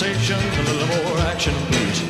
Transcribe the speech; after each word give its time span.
conversation, 0.00 0.38
a 0.38 0.62
little 0.62 0.86
more 1.04 1.32
action, 1.32 1.54
please. 1.70 2.02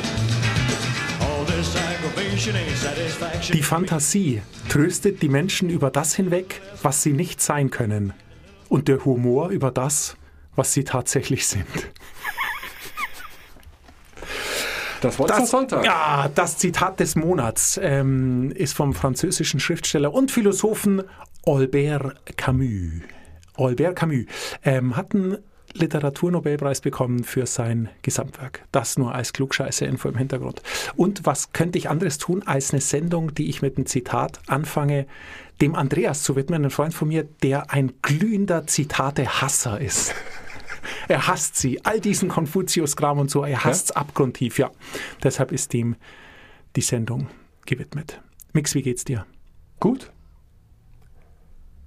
Die 3.53 3.61
Fantasie 3.61 4.41
tröstet 4.67 5.21
die 5.21 5.29
Menschen 5.29 5.69
über 5.69 5.91
das 5.91 6.15
hinweg, 6.15 6.61
was 6.81 7.03
sie 7.03 7.13
nicht 7.13 7.41
sein 7.41 7.69
können. 7.69 8.13
Und 8.69 8.87
der 8.87 9.05
Humor 9.05 9.49
über 9.49 9.69
das, 9.69 10.15
was 10.55 10.73
sie 10.73 10.83
tatsächlich 10.83 11.45
sind. 11.45 11.67
Das 15.01 15.19
Wort 15.19 15.35
zum 15.35 15.45
Sonntag. 15.45 15.85
Ja, 15.85 16.29
das 16.33 16.57
Zitat 16.57 16.99
des 16.99 17.15
Monats 17.15 17.79
ähm, 17.81 18.51
ist 18.55 18.73
vom 18.73 18.93
französischen 18.93 19.59
Schriftsteller 19.59 20.13
und 20.13 20.31
Philosophen 20.31 21.03
Albert 21.45 22.37
Camus. 22.37 23.01
Albert 23.55 23.95
Camus 23.95 24.25
ähm, 24.63 24.95
hat 24.95 25.13
einen 25.13 25.37
Literaturnobelpreis 25.73 26.81
bekommen 26.81 27.23
für 27.23 27.45
sein 27.45 27.89
Gesamtwerk. 28.01 28.63
Das 28.71 28.97
nur 28.97 29.13
als 29.13 29.33
Klugscheiße-Info 29.33 30.09
im 30.09 30.17
Hintergrund. 30.17 30.61
Und 30.95 31.25
was 31.25 31.53
könnte 31.53 31.77
ich 31.77 31.89
anderes 31.89 32.17
tun, 32.17 32.43
als 32.43 32.71
eine 32.71 32.81
Sendung, 32.81 33.33
die 33.33 33.49
ich 33.49 33.61
mit 33.61 33.77
einem 33.77 33.85
Zitat 33.85 34.39
anfange, 34.47 35.07
dem 35.61 35.75
Andreas 35.75 36.23
zu 36.23 36.35
widmen, 36.35 36.65
ein 36.65 36.71
Freund 36.71 36.93
von 36.93 37.07
mir, 37.07 37.23
der 37.23 37.71
ein 37.71 37.93
glühender 38.01 38.67
Zitate-Hasser 38.67 39.79
ist. 39.79 40.13
Er 41.07 41.27
hasst 41.27 41.55
sie, 41.57 41.83
all 41.85 41.99
diesen 41.99 42.29
Konfuzius-Kram 42.29 43.19
und 43.19 43.29
so, 43.29 43.43
er 43.43 43.63
hasst 43.63 43.91
es 43.91 43.95
abgrundtief, 43.95 44.57
ja. 44.57 44.71
Deshalb 45.23 45.51
ist 45.51 45.73
ihm 45.73 45.95
die 46.75 46.81
Sendung 46.81 47.27
gewidmet. 47.65 48.21
Mix, 48.53 48.73
wie 48.75 48.81
geht's 48.81 49.05
dir? 49.05 49.25
Gut. 49.79 50.11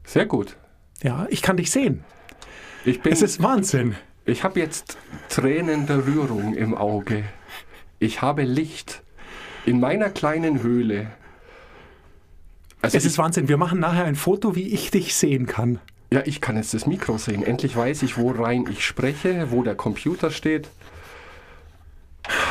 Sehr 0.05 0.27
gut. 0.27 0.57
Ja, 1.03 1.27
ich 1.31 1.43
kann 1.43 1.57
dich 1.57 1.71
sehen. 1.71 2.05
Ich 2.85 3.01
bin. 3.01 3.13
Es 3.13 3.23
ist 3.23 3.43
Wahnsinn. 3.43 3.97
Ich 4.27 4.43
habe 4.45 4.61
jetzt 4.61 4.97
Tränen 5.29 5.87
der 5.87 6.07
Rührung 6.07 6.55
im 6.55 6.75
Auge. 6.75 7.25
Ich 7.99 8.23
habe 8.23 8.43
Licht 8.43 9.03
in 9.67 9.81
meiner 9.81 10.11
kleinen 10.11 10.63
Höhle. 10.63 11.09
Also 12.83 12.97
Es 12.97 13.05
ist 13.05 13.19
Wahnsinn. 13.19 13.49
Wir 13.49 13.57
machen 13.57 13.81
nachher 13.81 14.05
ein 14.05 14.15
Foto, 14.17 14.55
wie 14.57 14.69
ich 14.69 14.91
dich 14.91 15.15
sehen 15.15 15.47
kann. 15.47 15.79
Ja, 16.13 16.23
ich 16.25 16.41
kann 16.41 16.57
jetzt 16.57 16.75
das 16.75 16.87
Mikro 16.87 17.19
sehen. 17.19 17.43
Endlich 17.43 17.75
weiß 17.77 18.03
ich, 18.03 18.17
wo 18.19 18.31
rein 18.31 18.67
ich 18.71 18.85
spreche, 18.85 19.51
wo 19.51 19.63
der 19.63 19.75
Computer 19.75 20.31
steht. 20.31 20.69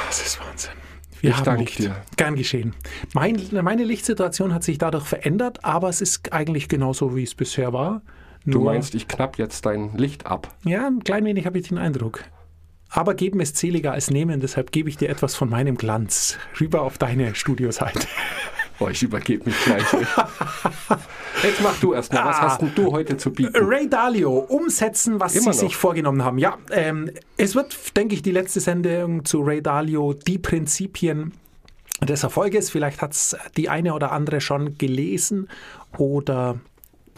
Das 0.08 0.26
ist 0.26 0.40
Wahnsinn. 0.40 0.74
Wir 1.22 1.30
Ich 1.32 1.38
haben 1.38 1.46
danke 1.46 1.62
Licht. 1.64 1.80
dir. 1.80 1.96
Gern 2.18 2.36
geschehen. 2.36 2.74
Mein, 3.14 3.42
meine 3.62 3.84
Lichtsituation 3.84 4.54
hat 4.54 4.64
sich 4.64 4.78
dadurch 4.78 5.06
verändert, 5.06 5.64
aber 5.64 5.90
es 5.90 6.02
ist 6.02 6.34
eigentlich 6.34 6.68
genauso, 6.68 7.16
wie 7.16 7.24
es 7.24 7.34
bisher 7.36 7.72
war. 7.74 8.02
Du 8.46 8.60
meinst, 8.62 8.94
ich 8.96 9.08
knapp 9.08 9.38
jetzt 9.38 9.66
dein 9.66 9.98
Licht 9.98 10.26
ab. 10.26 10.54
Ja, 10.66 10.88
ein 10.88 11.04
klein 11.04 11.24
wenig 11.26 11.46
habe 11.46 11.58
ich 11.60 11.70
den 11.70 11.78
Eindruck. 11.78 12.24
Aber 12.90 13.14
geben 13.16 13.40
ist 13.40 13.58
zähliger 13.58 13.94
als 13.94 14.12
nehmen, 14.12 14.40
deshalb 14.40 14.72
gebe 14.72 14.88
ich 14.90 14.98
dir 14.98 15.10
etwas 15.10 15.36
von 15.36 15.50
meinem 15.50 15.78
Glanz 15.78 16.38
rüber 16.60 16.82
auf 16.82 16.98
deine 16.98 17.36
Studioseite. 17.36 18.08
Oh, 18.80 18.88
ich 18.90 19.04
übergebe 19.04 19.46
mich 19.46 19.56
gleich. 19.66 19.84
Jetzt 21.44 21.62
mach 21.62 21.80
du 21.80 21.94
erst 21.94 22.12
mal. 22.12 22.26
Was 22.26 22.38
Ah. 22.38 22.42
hast 22.42 22.62
denn 22.62 22.72
du 22.76 22.92
heute 22.92 23.18
zu 23.18 23.32
bieten? 23.32 23.54
Ray 23.56 23.88
Dalio, 23.88 24.32
umsetzen, 24.40 25.20
was 25.20 25.36
Immer 25.36 25.54
Sie 25.54 25.62
noch. 25.64 25.70
sich 25.70 25.76
vorgenommen 25.78 26.24
haben. 26.24 26.40
Ja, 26.40 26.58
ähm, 26.72 27.12
es 27.38 27.54
wird, 27.56 27.96
denke 27.96 28.16
ich, 28.16 28.24
die 28.24 28.32
letzte 28.32 28.60
Sendung 28.60 29.26
zu 29.26 29.42
Ray 29.42 29.62
Dalio, 29.62 30.14
die 30.14 30.40
Prinzipien 30.40 31.34
des 32.02 32.24
Erfolges. 32.24 32.72
Vielleicht 32.72 33.02
hat 33.02 33.12
es 33.12 33.38
die 33.58 33.70
eine 33.70 33.94
oder 33.94 34.12
andere 34.12 34.42
schon 34.42 34.78
gelesen 34.80 35.50
oder 35.98 36.60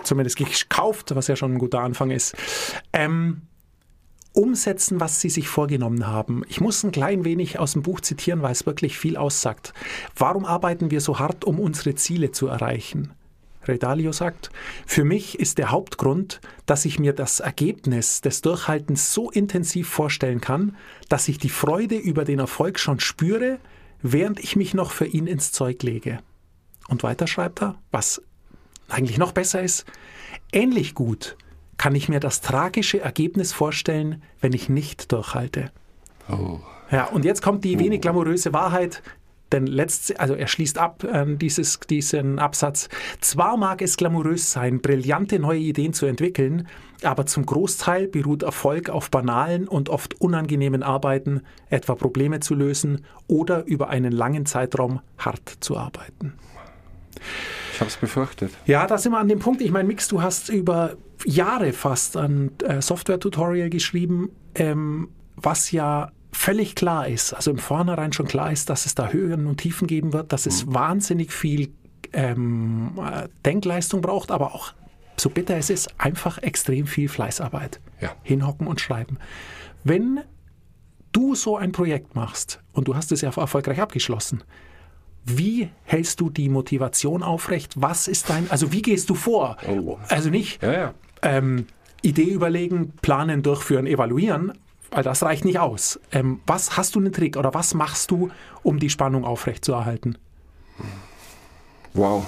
zumindest 0.04 0.38
gekauft, 0.38 1.16
was 1.16 1.28
ja 1.28 1.36
schon 1.36 1.54
ein 1.54 1.60
guter 1.60 1.82
Anfang 1.82 2.12
ist. 2.12 2.36
Ähm, 2.94 3.42
umsetzen, 4.34 5.00
was 5.00 5.22
sie 5.22 5.30
sich 5.30 5.48
vorgenommen 5.48 6.08
haben. 6.08 6.44
Ich 6.50 6.60
muss 6.60 6.84
ein 6.84 6.92
klein 6.92 7.24
wenig 7.24 7.58
aus 7.58 7.74
dem 7.74 7.84
Buch 7.84 8.02
zitieren, 8.02 8.42
weil 8.42 8.52
es 8.52 8.66
wirklich 8.66 8.98
viel 8.98 9.18
aussagt. 9.18 9.74
Warum 10.16 10.46
arbeiten 10.46 10.92
wir 10.92 11.02
so 11.02 11.20
hart, 11.20 11.46
um 11.46 11.60
unsere 11.60 11.96
Ziele 11.96 12.32
zu 12.32 12.48
erreichen? 12.48 13.14
Redalio 13.68 14.12
sagt, 14.12 14.52
für 14.86 15.04
mich 15.04 15.40
ist 15.40 15.58
der 15.58 15.72
Hauptgrund, 15.72 16.40
dass 16.66 16.86
ich 16.86 17.00
mir 17.00 17.14
das 17.14 17.40
Ergebnis 17.40 18.22
des 18.22 18.42
Durchhaltens 18.42 19.14
so 19.14 19.32
intensiv 19.32 19.90
vorstellen 19.90 20.42
kann, 20.42 20.76
dass 21.10 21.28
ich 21.28 21.40
die 21.40 21.50
Freude 21.50 21.96
über 21.96 22.26
den 22.26 22.40
Erfolg 22.40 22.78
schon 22.80 23.00
spüre, 23.00 23.58
während 24.02 24.40
ich 24.40 24.56
mich 24.56 24.74
noch 24.74 24.92
für 24.92 25.06
ihn 25.06 25.28
ins 25.28 25.52
Zeug 25.52 25.82
lege. 25.82 26.20
Und 26.88 27.02
weiter 27.02 27.26
schreibt 27.26 27.64
er, 27.64 27.76
was 27.92 28.22
eigentlich 28.90 29.18
noch 29.18 29.32
besser 29.32 29.62
ist, 29.62 29.86
ähnlich 30.52 30.94
gut 30.94 31.38
kann 31.78 31.96
ich 31.96 32.10
mir 32.10 32.20
das 32.20 32.42
tragische 32.42 33.02
Ergebnis 33.02 33.54
vorstellen, 33.54 34.22
wenn 34.40 34.54
ich 34.54 34.70
nicht 34.70 35.12
durchhalte. 35.12 35.72
Oh. 36.30 36.60
Ja, 36.92 37.06
und 37.06 37.26
jetzt 37.26 37.42
kommt 37.42 37.64
die 37.64 37.80
wenig 37.80 38.02
glamouröse 38.02 38.54
Wahrheit. 38.54 39.02
Denn 39.52 39.68
letzt, 39.68 40.20
also 40.20 40.34
er 40.34 40.48
schließt 40.48 40.80
ab 40.80 41.04
äh, 41.04 41.36
dieses, 41.36 41.80
diesen 41.80 42.40
Absatz. 42.40 42.90
Zwar 43.22 43.58
mag 43.58 43.82
es 43.84 43.96
glamourös 43.96 44.52
sein, 44.52 44.82
brillante 44.82 45.38
neue 45.38 45.60
Ideen 45.60 45.94
zu 45.94 46.08
entwickeln, 46.08 46.68
aber 47.04 47.28
zum 47.28 47.46
Großteil 47.46 48.08
beruht 48.08 48.42
Erfolg 48.42 48.90
auf 48.90 49.12
banalen 49.12 49.68
und 49.68 49.90
oft 49.90 50.20
unangenehmen 50.20 50.82
Arbeiten, 50.82 51.42
etwa 51.70 51.94
Probleme 51.94 52.40
zu 52.40 52.56
lösen 52.56 53.06
oder 53.28 53.66
über 53.66 53.90
einen 53.90 54.12
langen 54.12 54.48
Zeitraum 54.48 55.02
hart 55.20 55.58
zu 55.60 55.78
arbeiten. 55.78 56.34
Ich 57.74 57.80
habe 57.80 57.90
es 57.90 57.98
befürchtet. 57.98 58.52
Ja, 58.66 58.88
da 58.88 58.98
sind 58.98 59.12
wir 59.12 59.20
an 59.20 59.28
dem 59.28 59.40
Punkt. 59.40 59.62
Ich 59.62 59.72
meine, 59.72 59.88
Mix, 59.88 60.08
du 60.08 60.22
hast 60.22 60.50
über 60.50 60.96
Jahre 61.26 61.74
fast 61.74 62.18
ein 62.18 62.52
äh, 62.62 62.82
Software-Tutorial 62.82 63.70
geschrieben, 63.70 64.30
ähm, 64.56 65.10
was 65.36 65.72
ja 65.72 66.12
völlig 66.32 66.76
klar 66.76 67.08
ist, 67.08 67.34
also 67.34 67.52
im 67.52 67.58
Vornherein 67.58 68.14
schon 68.14 68.28
klar 68.28 68.52
ist, 68.52 68.70
dass 68.70 68.86
es 68.86 68.94
da 68.94 69.10
Höhen 69.10 69.48
und 69.48 69.58
Tiefen 69.58 69.88
geben 69.88 70.14
wird, 70.14 70.34
dass 70.34 70.46
es 70.46 70.72
wahnsinnig 70.72 71.32
viel 71.32 71.72
ähm, 72.14 72.92
äh, 72.98 73.30
Denkleistung 73.46 74.02
braucht, 74.02 74.32
aber 74.32 74.54
auch, 74.54 74.74
so 75.18 75.30
bitter 75.30 75.56
es 75.56 75.70
ist, 75.70 75.90
einfach 75.98 76.38
extrem 76.40 76.88
viel 76.88 77.08
Fleißarbeit. 77.08 77.80
Ja. 78.02 78.16
Hinhocken 78.24 78.68
und 78.68 78.82
schreiben. 78.82 79.18
Wenn 79.84 80.20
du 81.14 81.36
so 81.36 81.56
ein 81.58 81.72
Projekt 81.72 82.16
machst 82.16 82.62
und 82.74 82.88
du 82.88 82.96
hast 82.96 83.12
es 83.12 83.22
ja 83.22 83.32
erfolgreich 83.36 83.80
abgeschlossen, 83.80 84.44
wie 85.26 85.70
hältst 85.84 86.22
du 86.22 86.30
die 86.30 86.50
Motivation 86.50 87.24
aufrecht? 87.24 87.74
Was 87.76 88.08
ist 88.08 88.30
dein, 88.30 88.50
also 88.52 88.72
wie 88.72 88.82
gehst 88.82 89.10
du 89.10 89.16
vor? 89.16 89.58
Oh. 89.68 89.98
Also 90.08 90.30
nicht 90.30 90.62
Ja, 90.62 90.72
ja. 90.72 90.94
ähm, 91.24 91.66
Idee 92.04 92.30
überlegen, 92.30 92.94
planen, 93.02 93.42
durchführen, 93.42 93.88
evaluieren, 93.88 94.54
weil 94.92 95.02
das 95.04 95.24
reicht 95.24 95.44
nicht 95.44 95.58
aus. 95.60 96.00
Ähm, 96.12 96.40
was 96.46 96.78
hast 96.78 96.94
du 96.94 97.00
einen 97.00 97.12
Trick 97.12 97.38
oder 97.38 97.54
was 97.56 97.74
machst 97.74 98.12
du, 98.12 98.30
um 98.62 98.80
die 98.80 98.92
Spannung 98.92 99.26
aufrechtzuerhalten? 99.26 100.18
Wow. 101.94 102.26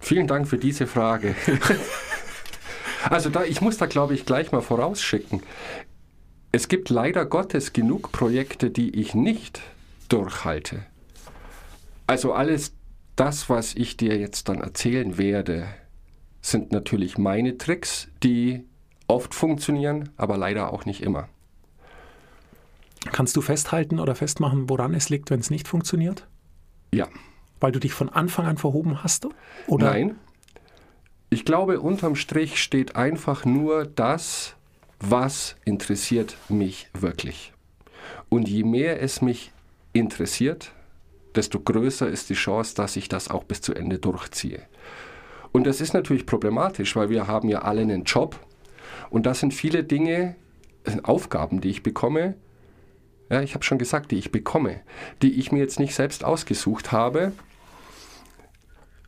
Vielen 0.00 0.26
Dank 0.26 0.46
für 0.48 0.58
diese 0.58 0.86
Frage. 0.86 1.34
also 3.08 3.30
da, 3.30 3.44
ich 3.44 3.60
muss 3.62 3.78
da 3.78 3.86
glaube 3.86 4.14
ich 4.14 4.26
gleich 4.26 4.52
mal 4.52 4.60
vorausschicken. 4.60 5.42
Es 6.50 6.68
gibt 6.68 6.90
leider 6.90 7.24
Gottes 7.24 7.72
genug 7.72 8.12
Projekte, 8.12 8.68
die 8.70 9.00
ich 9.00 9.14
nicht 9.14 9.62
durchhalte. 10.10 10.84
Also 12.12 12.34
alles 12.34 12.74
das, 13.16 13.48
was 13.48 13.74
ich 13.74 13.96
dir 13.96 14.18
jetzt 14.18 14.50
dann 14.50 14.60
erzählen 14.60 15.16
werde, 15.16 15.66
sind 16.42 16.70
natürlich 16.70 17.16
meine 17.16 17.56
Tricks, 17.56 18.08
die 18.22 18.66
oft 19.06 19.34
funktionieren, 19.34 20.10
aber 20.18 20.36
leider 20.36 20.74
auch 20.74 20.84
nicht 20.84 21.02
immer. 21.02 21.30
Kannst 23.12 23.34
du 23.34 23.40
festhalten 23.40 23.98
oder 23.98 24.14
festmachen, 24.14 24.68
woran 24.68 24.92
es 24.92 25.08
liegt, 25.08 25.30
wenn 25.30 25.40
es 25.40 25.48
nicht 25.48 25.66
funktioniert? 25.66 26.26
Ja. 26.92 27.08
Weil 27.60 27.72
du 27.72 27.80
dich 27.80 27.94
von 27.94 28.10
Anfang 28.10 28.44
an 28.44 28.58
verhoben 28.58 29.02
hast? 29.02 29.26
Oder? 29.66 29.92
Nein. 29.92 30.16
Ich 31.30 31.46
glaube, 31.46 31.80
unterm 31.80 32.14
Strich 32.14 32.62
steht 32.62 32.94
einfach 32.94 33.46
nur 33.46 33.86
das, 33.86 34.54
was 35.00 35.56
interessiert 35.64 36.36
mich 36.50 36.90
wirklich. 36.92 37.54
Und 38.28 38.50
je 38.50 38.64
mehr 38.64 39.00
es 39.00 39.22
mich 39.22 39.50
interessiert, 39.94 40.72
desto 41.34 41.60
größer 41.60 42.08
ist 42.08 42.30
die 42.30 42.34
Chance, 42.34 42.74
dass 42.74 42.96
ich 42.96 43.08
das 43.08 43.28
auch 43.28 43.44
bis 43.44 43.60
zu 43.60 43.74
Ende 43.74 43.98
durchziehe. 43.98 44.62
Und 45.52 45.66
das 45.66 45.80
ist 45.80 45.92
natürlich 45.92 46.26
problematisch, 46.26 46.96
weil 46.96 47.10
wir 47.10 47.26
haben 47.26 47.48
ja 47.48 47.62
alle 47.62 47.82
einen 47.82 48.04
Job 48.04 48.38
und 49.10 49.26
das 49.26 49.40
sind 49.40 49.52
viele 49.52 49.84
Dinge, 49.84 50.36
sind 50.84 51.04
Aufgaben, 51.04 51.60
die 51.60 51.70
ich 51.70 51.82
bekomme. 51.82 52.34
Ja, 53.30 53.42
ich 53.42 53.54
habe 53.54 53.64
schon 53.64 53.78
gesagt, 53.78 54.10
die 54.10 54.18
ich 54.18 54.32
bekomme, 54.32 54.80
die 55.22 55.38
ich 55.38 55.52
mir 55.52 55.60
jetzt 55.60 55.78
nicht 55.78 55.94
selbst 55.94 56.24
ausgesucht 56.24 56.92
habe, 56.92 57.32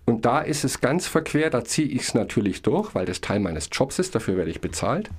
und 0.07 0.27
da 0.27 0.41
ist 0.41 0.65
es 0.65 0.81
ganz 0.81 1.07
verquer, 1.07 1.51
da 1.51 1.65
ziehe 1.65 1.89
ich 1.89 2.03
es 2.03 2.15
natürlich 2.15 2.63
durch, 2.63 2.95
weil 2.95 3.07
das 3.07 3.21
Teil 3.21 3.41
meines 3.41 3.71
Jobs 3.73 3.99
ist, 3.99 4.15
dafür 4.15 4.37
werde 4.37 4.51
ich 4.51 4.61
bezahlt. 4.61 5.11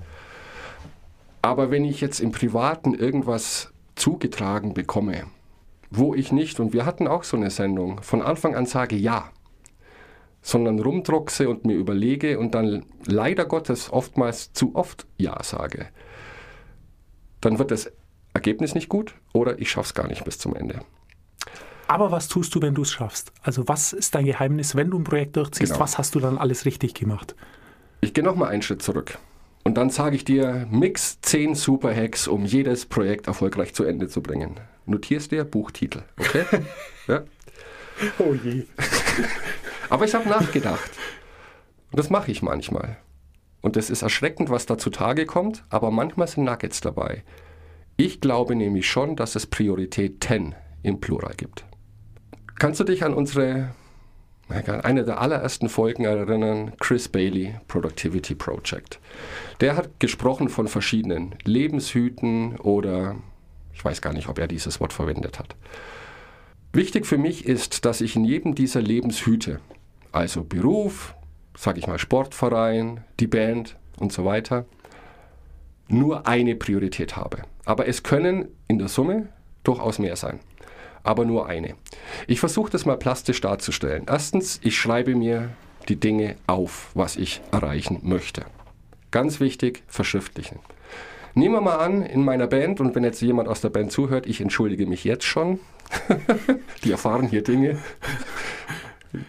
Aber 1.42 1.72
wenn 1.72 1.86
ich 1.86 2.02
jetzt 2.02 2.20
im 2.20 2.32
Privaten 2.32 2.94
irgendwas 2.94 3.72
zugetragen 3.96 4.74
bekomme, 4.74 5.26
wo 5.90 6.14
ich 6.16 6.32
nicht, 6.32 6.60
und 6.60 6.74
wir 6.74 6.86
hatten 6.86 7.08
auch 7.08 7.24
so 7.24 7.38
eine 7.38 7.50
Sendung, 7.50 8.02
von 8.02 8.22
Anfang 8.22 8.56
an 8.56 8.66
sage 8.66 8.96
ja, 8.96 9.32
sondern 10.42 10.80
rumdruckse 10.80 11.50
und 11.50 11.66
mir 11.66 11.76
überlege 11.76 12.38
und 12.38 12.54
dann 12.54 12.86
leider 13.06 13.46
Gottes 13.46 13.92
oftmals 13.92 14.54
zu 14.54 14.76
oft 14.76 15.08
ja 15.18 15.42
sage, 15.44 15.88
dann 17.42 17.58
wird 17.58 17.72
es 17.72 17.92
Ergebnis 18.34 18.76
nicht 18.76 18.90
gut 18.90 19.16
oder 19.34 19.60
ich 19.60 19.72
schaffe 19.72 19.88
es 19.88 19.94
gar 19.94 20.08
nicht 20.08 20.24
bis 20.24 20.38
zum 20.38 20.56
Ende. 20.56 20.82
Aber 21.88 22.12
was 22.12 22.28
tust 22.28 22.54
du, 22.54 22.62
wenn 22.62 22.76
du 22.76 22.82
es 22.82 22.92
schaffst? 22.92 23.32
Also 23.42 23.68
was 23.68 23.94
ist 23.94 24.16
dein 24.16 24.26
Geheimnis, 24.26 24.76
wenn 24.76 24.90
du 24.90 25.00
ein 25.00 25.04
Projekt 25.04 25.36
durchziehst? 25.36 25.72
Genau. 25.72 25.84
Was 25.84 25.98
hast 25.98 26.16
du 26.16 26.20
dann 26.20 26.38
alles 26.38 26.66
richtig 26.66 26.94
gemacht? 26.94 27.36
Ich 28.02 28.14
gehe 28.14 28.24
nochmal 28.24 28.50
einen 28.50 28.62
Schritt 28.62 28.82
zurück. 28.82 29.18
Und 29.64 29.76
dann 29.78 29.90
sage 29.90 30.16
ich 30.16 30.26
dir, 30.26 30.68
mix 30.70 31.20
10 31.22 31.56
super 31.56 31.96
Hacks, 31.96 32.28
um 32.28 32.46
jedes 32.46 32.86
Projekt 32.86 33.26
erfolgreich 33.26 33.74
zu 33.74 33.84
Ende 33.84 34.08
zu 34.08 34.22
bringen. 34.22 34.60
Notierst 34.86 35.32
dir 35.32 35.44
Buchtitel, 35.44 36.04
okay? 36.20 36.46
ja. 37.08 37.24
Oh 38.20 38.34
je. 38.34 38.66
Aber 39.90 40.06
ich 40.06 40.14
habe 40.14 40.28
nachgedacht. 40.30 40.92
Und 41.92 42.00
das 42.00 42.10
mache 42.10 42.32
ich 42.32 42.42
manchmal. 42.42 42.98
Und 43.62 43.78
es 43.78 43.90
ist 43.90 44.04
erschreckend, 44.04 44.50
was 44.50 44.66
da 44.68 44.78
zutage 44.78 45.26
kommt, 45.26 45.64
aber 45.70 45.90
manchmal 45.90 46.28
sind 46.28 46.44
Nuggets 46.44 46.82
dabei. 46.82 47.24
Ich 47.98 48.22
glaube 48.22 48.56
nämlich 48.56 48.88
schon, 48.88 49.16
dass 49.16 49.36
es 49.36 49.48
Prioritäten 49.48 50.54
im 50.84 51.00
Plural 51.00 51.34
gibt. 51.36 51.66
Kannst 52.60 52.80
du 52.80 52.84
dich 52.84 53.04
an 53.04 53.16
unsere, 53.16 53.70
eine 54.50 55.04
der 55.04 55.20
allerersten 55.20 55.70
Folgen 55.70 56.06
erinnern, 56.06 56.74
Chris 56.80 57.08
Bailey, 57.08 57.56
Productivity 57.68 58.36
Project? 58.36 59.00
Der 59.62 59.76
hat 59.76 60.00
gesprochen 60.00 60.50
von 60.50 60.68
verschiedenen 60.68 61.34
Lebenshüten 61.44 62.58
oder 62.58 63.16
ich 63.76 63.84
weiß 63.84 64.02
gar 64.02 64.14
nicht, 64.14 64.30
ob 64.30 64.40
er 64.40 64.48
dieses 64.48 64.80
Wort 64.80 64.94
verwendet 64.94 65.38
hat. 65.38 65.56
Wichtig 66.74 67.06
für 67.06 67.18
mich 67.18 67.46
ist, 67.46 67.86
dass 67.86 68.02
ich 68.02 68.16
in 68.16 68.26
jedem 68.26 68.56
dieser 68.56 68.82
Lebenshüte, 68.82 69.60
also 70.12 70.44
Beruf, 70.44 71.14
sage 71.58 71.80
ich 71.80 71.88
mal 71.88 72.00
Sportverein, 72.00 73.04
die 73.20 73.28
Band 73.28 73.78
und 74.00 74.12
so 74.12 74.26
weiter, 74.26 74.66
nur 75.88 76.28
eine 76.28 76.56
Priorität 76.56 77.16
habe. 77.16 77.44
Aber 77.66 77.88
es 77.88 78.04
können 78.04 78.48
in 78.68 78.80
der 78.80 78.88
Summe 78.88 79.30
durchaus 79.64 80.00
mehr 80.00 80.16
sein. 80.16 80.40
Aber 81.04 81.24
nur 81.24 81.48
eine. 81.48 81.76
Ich 82.28 82.40
versuche 82.40 82.72
das 82.72 82.86
mal 82.86 82.98
plastisch 82.98 83.42
darzustellen. 83.42 84.06
Erstens, 84.08 84.60
ich 84.64 84.78
schreibe 84.78 85.16
mir 85.16 85.50
die 85.88 86.00
Dinge 86.00 86.36
auf, 86.48 86.90
was 86.96 87.16
ich 87.16 87.42
erreichen 87.52 88.00
möchte. 88.02 88.46
Ganz 89.12 89.40
wichtig, 89.40 89.84
verschriftlichen. 89.88 90.60
Nehmen 91.38 91.56
wir 91.56 91.62
mal 91.62 91.76
an, 91.76 92.02
in 92.02 92.24
meiner 92.24 92.48
Band, 92.48 92.80
und 92.80 92.96
wenn 92.96 93.04
jetzt 93.04 93.22
jemand 93.22 93.50
aus 93.50 93.60
der 93.60 93.70
Band 93.70 93.92
zuhört, 93.92 94.26
ich 94.26 94.40
entschuldige 94.40 94.86
mich 94.86 95.04
jetzt 95.04 95.26
schon, 95.26 95.60
die 96.86 96.92
erfahren 96.92 97.28
hier 97.28 97.44
Dinge, 97.44 97.78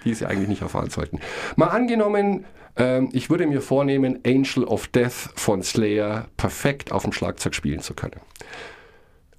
die 0.04 0.14
sie 0.14 0.24
eigentlich 0.24 0.48
nicht 0.48 0.62
erfahren 0.62 0.88
sollten. 0.88 1.18
Mal 1.56 1.66
angenommen, 1.66 2.44
ähm, 2.76 3.08
ich 3.12 3.28
würde 3.28 3.48
mir 3.48 3.60
vornehmen, 3.60 4.20
Angel 4.24 4.62
of 4.62 4.86
Death 4.86 5.30
von 5.34 5.64
Slayer 5.64 6.28
perfekt 6.36 6.92
auf 6.92 7.02
dem 7.02 7.10
Schlagzeug 7.10 7.56
spielen 7.56 7.80
zu 7.80 7.94
können. 7.94 8.20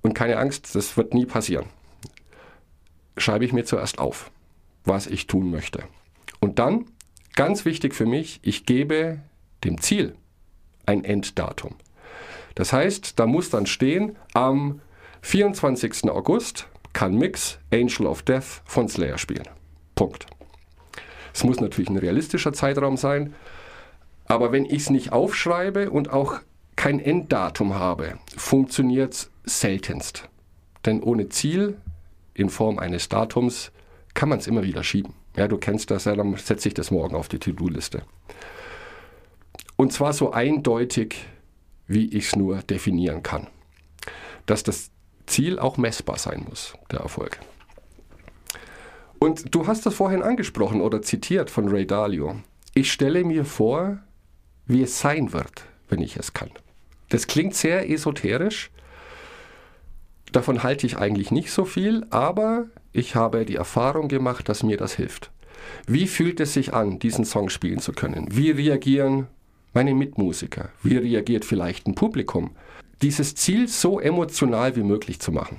Und 0.02 0.14
keine 0.14 0.38
Angst, 0.38 0.76
das 0.76 0.98
wird 0.98 1.14
nie 1.14 1.26
passieren. 1.26 1.68
Schreibe 3.16 3.46
ich 3.46 3.54
mir 3.54 3.64
zuerst 3.64 3.98
auf, 3.98 4.30
was 4.84 5.08
ich 5.08 5.28
tun 5.28 5.50
möchte. 5.52 5.84
Und 6.42 6.60
dann, 6.60 6.86
ganz 7.34 7.64
wichtig 7.64 7.96
für 7.96 8.06
mich, 8.06 8.42
ich 8.44 8.66
gebe 8.66 9.22
dem 9.64 9.80
Ziel 9.80 10.16
ein 10.86 11.06
Enddatum. 11.06 11.76
Das 12.58 12.74
heißt, 12.74 13.20
da 13.20 13.28
muss 13.28 13.52
dann 13.52 13.68
stehen, 13.68 14.16
am 14.34 14.82
24. 15.22 16.10
August 16.10 16.68
kann 16.92 17.14
Mix 17.14 17.60
Angel 17.72 18.08
of 18.08 18.24
Death 18.24 18.64
von 18.66 18.90
Slayer 18.90 19.20
spielen. 19.20 19.48
Punkt. 19.94 20.26
Es 21.36 21.44
muss 21.44 21.60
natürlich 21.60 21.92
ein 21.92 22.00
realistischer 22.00 22.54
Zeitraum 22.54 22.98
sein, 22.98 23.36
aber 24.26 24.52
wenn 24.52 24.66
ich 24.66 24.82
es 24.82 24.90
nicht 24.90 25.12
aufschreibe 25.12 25.92
und 25.92 26.10
auch 26.10 26.40
kein 26.76 27.00
Enddatum 27.00 27.76
habe, 27.76 28.18
funktioniert 28.36 29.14
es 29.14 29.60
seltenst. 29.60 30.28
Denn 30.84 31.04
ohne 31.04 31.30
Ziel 31.30 31.78
in 32.34 32.50
Form 32.50 32.80
eines 32.80 33.08
Datums 33.08 33.72
kann 34.16 34.30
man 34.30 34.40
es 34.40 34.48
immer 34.48 34.64
wieder 34.64 34.84
schieben. 34.84 35.14
Ja, 35.36 35.48
du 35.48 35.60
kennst 35.60 35.92
das 35.92 36.06
ja, 36.06 36.16
dann 36.16 36.36
setze 36.38 36.70
ich 36.70 36.74
das 36.74 36.90
morgen 36.90 37.16
auf 37.16 37.28
die 37.28 37.38
To-Do-Liste. 37.38 38.02
Und 39.76 39.94
zwar 39.94 40.14
so 40.14 40.32
eindeutig, 40.32 41.28
wie 41.88 42.06
ich 42.06 42.28
es 42.28 42.36
nur 42.36 42.58
definieren 42.58 43.24
kann. 43.24 43.48
Dass 44.46 44.64
das 44.64 44.92
Ziel 45.26 45.60
auch 45.60 45.78
messbar 45.78 46.18
sein 46.18 46.46
muss, 46.48 46.74
der 46.92 47.00
Erfolg. 47.00 47.40
Und 49.20 49.54
du 49.54 49.68
hast 49.68 49.86
das 49.86 49.96
vorhin 49.96 50.22
angesprochen 50.22 50.82
oder 50.82 51.02
zitiert 51.02 51.50
von 51.50 51.68
Ray 51.68 51.86
Dalio. 51.86 52.36
Ich 52.74 52.92
stelle 52.92 53.24
mir 53.24 53.46
vor, 53.46 54.00
wie 54.66 54.84
es 54.84 55.00
sein 55.00 55.34
wird, 55.34 55.64
wenn 55.90 56.02
ich 56.02 56.18
es 56.18 56.34
kann. 56.34 56.52
Das 57.10 57.28
klingt 57.28 57.56
sehr 57.56 57.90
esoterisch. 57.90 58.70
Davon 60.32 60.62
halte 60.62 60.86
ich 60.86 60.98
eigentlich 60.98 61.32
nicht 61.32 61.52
so 61.52 61.66
viel, 61.66 62.06
aber 62.10 62.68
ich 62.92 63.16
habe 63.16 63.46
die 63.46 63.56
Erfahrung 63.56 64.08
gemacht, 64.10 64.50
dass 64.50 64.62
mir 64.62 64.78
das 64.78 64.94
hilft. 64.94 65.32
Wie 65.88 66.08
fühlt 66.08 66.40
es 66.40 66.54
sich 66.54 66.74
an, 66.74 67.00
diesen 67.00 67.26
Song 67.26 67.50
spielen 67.50 67.80
zu 67.80 67.94
können? 67.94 68.28
Wie 68.32 68.52
reagieren 68.52 69.28
meine 69.78 69.94
Mitmusiker? 69.94 70.70
Wie 70.82 70.98
reagiert 70.98 71.46
vielleicht 71.46 71.86
ein 71.86 71.94
Publikum? 71.94 72.50
Dieses 73.04 73.36
Ziel 73.36 73.68
so 73.68 74.00
emotional 74.00 74.76
wie 74.76 74.82
möglich 74.82 75.20
zu 75.20 75.32
machen. 75.32 75.58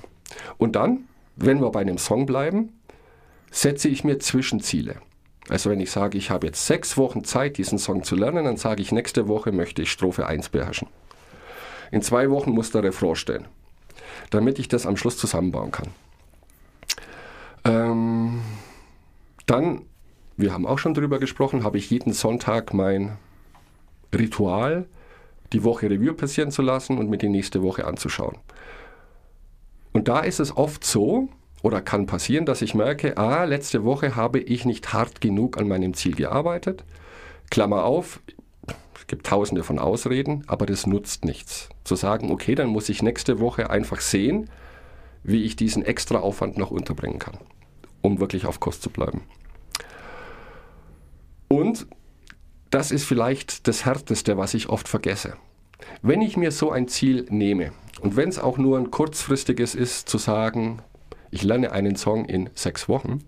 Und 0.56 0.74
dann, 0.74 1.04
wenn 1.36 1.60
wir 1.60 1.70
bei 1.70 1.82
einem 1.82 1.98
Song 1.98 2.26
bleiben, 2.26 2.72
setze 3.52 3.88
ich 3.88 4.02
mir 4.02 4.18
Zwischenziele. 4.18 4.96
Also 5.48 5.70
wenn 5.70 5.78
ich 5.78 5.92
sage, 5.92 6.18
ich 6.18 6.30
habe 6.30 6.48
jetzt 6.48 6.66
sechs 6.66 6.96
Wochen 6.96 7.22
Zeit, 7.22 7.58
diesen 7.58 7.78
Song 7.78 8.02
zu 8.02 8.16
lernen, 8.16 8.44
dann 8.44 8.56
sage 8.56 8.82
ich, 8.82 8.90
nächste 8.90 9.28
Woche 9.28 9.52
möchte 9.52 9.82
ich 9.82 9.92
Strophe 9.92 10.26
1 10.26 10.48
beherrschen. 10.48 10.88
In 11.92 12.02
zwei 12.02 12.28
Wochen 12.28 12.50
muss 12.50 12.72
der 12.72 12.82
Refrain 12.82 13.14
stehen, 13.14 13.44
damit 14.30 14.58
ich 14.58 14.66
das 14.66 14.84
am 14.84 14.96
Schluss 14.96 15.16
zusammenbauen 15.16 15.70
kann. 15.70 15.90
Ähm, 17.64 18.40
dann, 19.46 19.82
wir 20.36 20.52
haben 20.52 20.66
auch 20.66 20.80
schon 20.80 20.94
darüber 20.94 21.20
gesprochen, 21.20 21.62
habe 21.62 21.78
ich 21.78 21.88
jeden 21.88 22.12
Sonntag 22.12 22.74
mein 22.74 23.16
Ritual, 24.14 24.86
die 25.52 25.64
Woche 25.64 25.90
Revue 25.90 26.14
passieren 26.14 26.50
zu 26.50 26.62
lassen 26.62 26.98
und 26.98 27.08
mir 27.10 27.18
die 27.18 27.28
nächste 27.28 27.62
Woche 27.62 27.86
anzuschauen. 27.86 28.36
Und 29.92 30.08
da 30.08 30.20
ist 30.20 30.40
es 30.40 30.56
oft 30.56 30.84
so, 30.84 31.28
oder 31.62 31.80
kann 31.80 32.06
passieren, 32.06 32.46
dass 32.46 32.62
ich 32.62 32.74
merke, 32.74 33.16
ah, 33.16 33.44
letzte 33.44 33.84
Woche 33.84 34.14
habe 34.14 34.38
ich 34.38 34.64
nicht 34.64 34.92
hart 34.92 35.20
genug 35.20 35.58
an 35.58 35.66
meinem 35.66 35.94
Ziel 35.94 36.14
gearbeitet. 36.14 36.84
Klammer 37.50 37.84
auf, 37.84 38.20
es 38.94 39.06
gibt 39.06 39.26
tausende 39.26 39.64
von 39.64 39.78
Ausreden, 39.78 40.44
aber 40.46 40.66
das 40.66 40.86
nutzt 40.86 41.24
nichts. 41.24 41.68
Zu 41.84 41.96
sagen, 41.96 42.30
okay, 42.30 42.54
dann 42.54 42.68
muss 42.68 42.88
ich 42.88 43.02
nächste 43.02 43.40
Woche 43.40 43.70
einfach 43.70 44.00
sehen, 44.00 44.50
wie 45.24 45.44
ich 45.44 45.56
diesen 45.56 45.84
extra 45.84 46.18
Aufwand 46.20 46.58
noch 46.58 46.70
unterbringen 46.70 47.18
kann, 47.18 47.38
um 48.02 48.20
wirklich 48.20 48.46
auf 48.46 48.60
Kurs 48.60 48.80
zu 48.80 48.90
bleiben. 48.90 49.22
Und 51.48 51.86
das 52.70 52.90
ist 52.90 53.04
vielleicht 53.04 53.66
das 53.66 53.84
Härteste, 53.84 54.36
was 54.36 54.54
ich 54.54 54.68
oft 54.68 54.88
vergesse. 54.88 55.34
Wenn 56.02 56.22
ich 56.22 56.36
mir 56.36 56.50
so 56.50 56.70
ein 56.70 56.88
Ziel 56.88 57.26
nehme 57.30 57.72
und 58.00 58.16
wenn 58.16 58.28
es 58.28 58.38
auch 58.38 58.58
nur 58.58 58.78
ein 58.78 58.90
kurzfristiges 58.90 59.74
ist, 59.74 60.08
zu 60.08 60.18
sagen, 60.18 60.82
ich 61.30 61.42
lerne 61.42 61.72
einen 61.72 61.96
Song 61.96 62.24
in 62.24 62.50
sechs 62.54 62.88
Wochen, 62.88 63.24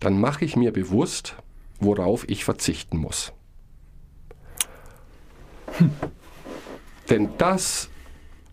dann 0.00 0.20
mache 0.20 0.44
ich 0.44 0.56
mir 0.56 0.72
bewusst, 0.72 1.36
worauf 1.80 2.28
ich 2.28 2.44
verzichten 2.44 2.98
muss. 2.98 3.32
Hm. 5.78 5.90
Denn 7.10 7.30
das 7.38 7.90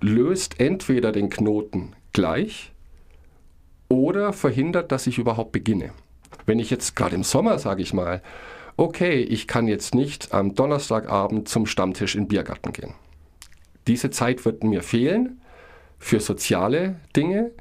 löst 0.02 0.60
entweder 0.60 1.12
den 1.12 1.30
Knoten 1.30 1.96
gleich 2.14 2.72
oder 3.88 4.34
verhindert, 4.34 4.92
dass 4.92 5.08
ich 5.08 5.18
überhaupt 5.18 5.52
beginne. 5.52 5.92
Wenn 6.46 6.60
ich 6.60 6.70
jetzt 6.70 6.96
gerade 6.96 7.16
im 7.16 7.24
Sommer, 7.24 7.60
sage 7.60 7.82
ich 7.82 7.94
mal, 7.94 8.22
okay, 8.78 9.22
ich 9.22 9.48
kann 9.48 9.68
jetzt 9.68 9.96
nicht 9.96 10.34
am 10.34 10.56
Donnerstagabend 10.56 11.48
zum 11.48 11.66
Stammtisch 11.66 12.16
in 12.16 12.24
den 12.24 12.28
Biergarten 12.28 12.74
gehen. 12.74 12.94
Diese 13.88 14.10
Zeit 14.10 14.46
wird 14.46 14.64
mir 14.64 14.84
fehlen 14.84 15.42
für 16.00 16.20
soziale 16.20 17.00
Dinge, 17.16 17.52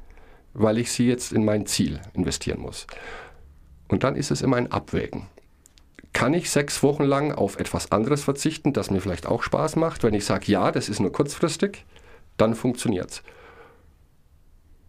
weil 0.53 0.77
ich 0.77 0.91
sie 0.91 1.07
jetzt 1.07 1.31
in 1.31 1.45
mein 1.45 1.65
Ziel 1.65 1.99
investieren 2.13 2.61
muss. 2.61 2.87
Und 3.87 4.03
dann 4.03 4.15
ist 4.15 4.31
es 4.31 4.41
immer 4.41 4.57
ein 4.57 4.71
Abwägen. 4.71 5.27
Kann 6.13 6.33
ich 6.33 6.49
sechs 6.49 6.83
Wochen 6.83 7.03
lang 7.03 7.31
auf 7.31 7.57
etwas 7.57 7.91
anderes 7.91 8.23
verzichten, 8.23 8.73
das 8.73 8.91
mir 8.91 9.01
vielleicht 9.01 9.25
auch 9.25 9.43
Spaß 9.43 9.77
macht? 9.77 10.03
Wenn 10.03 10.13
ich 10.13 10.25
sage, 10.25 10.51
ja, 10.51 10.71
das 10.71 10.89
ist 10.89 10.99
nur 10.99 11.11
kurzfristig, 11.11 11.85
dann 12.37 12.55
funktioniert 12.55 13.11
es. 13.11 13.23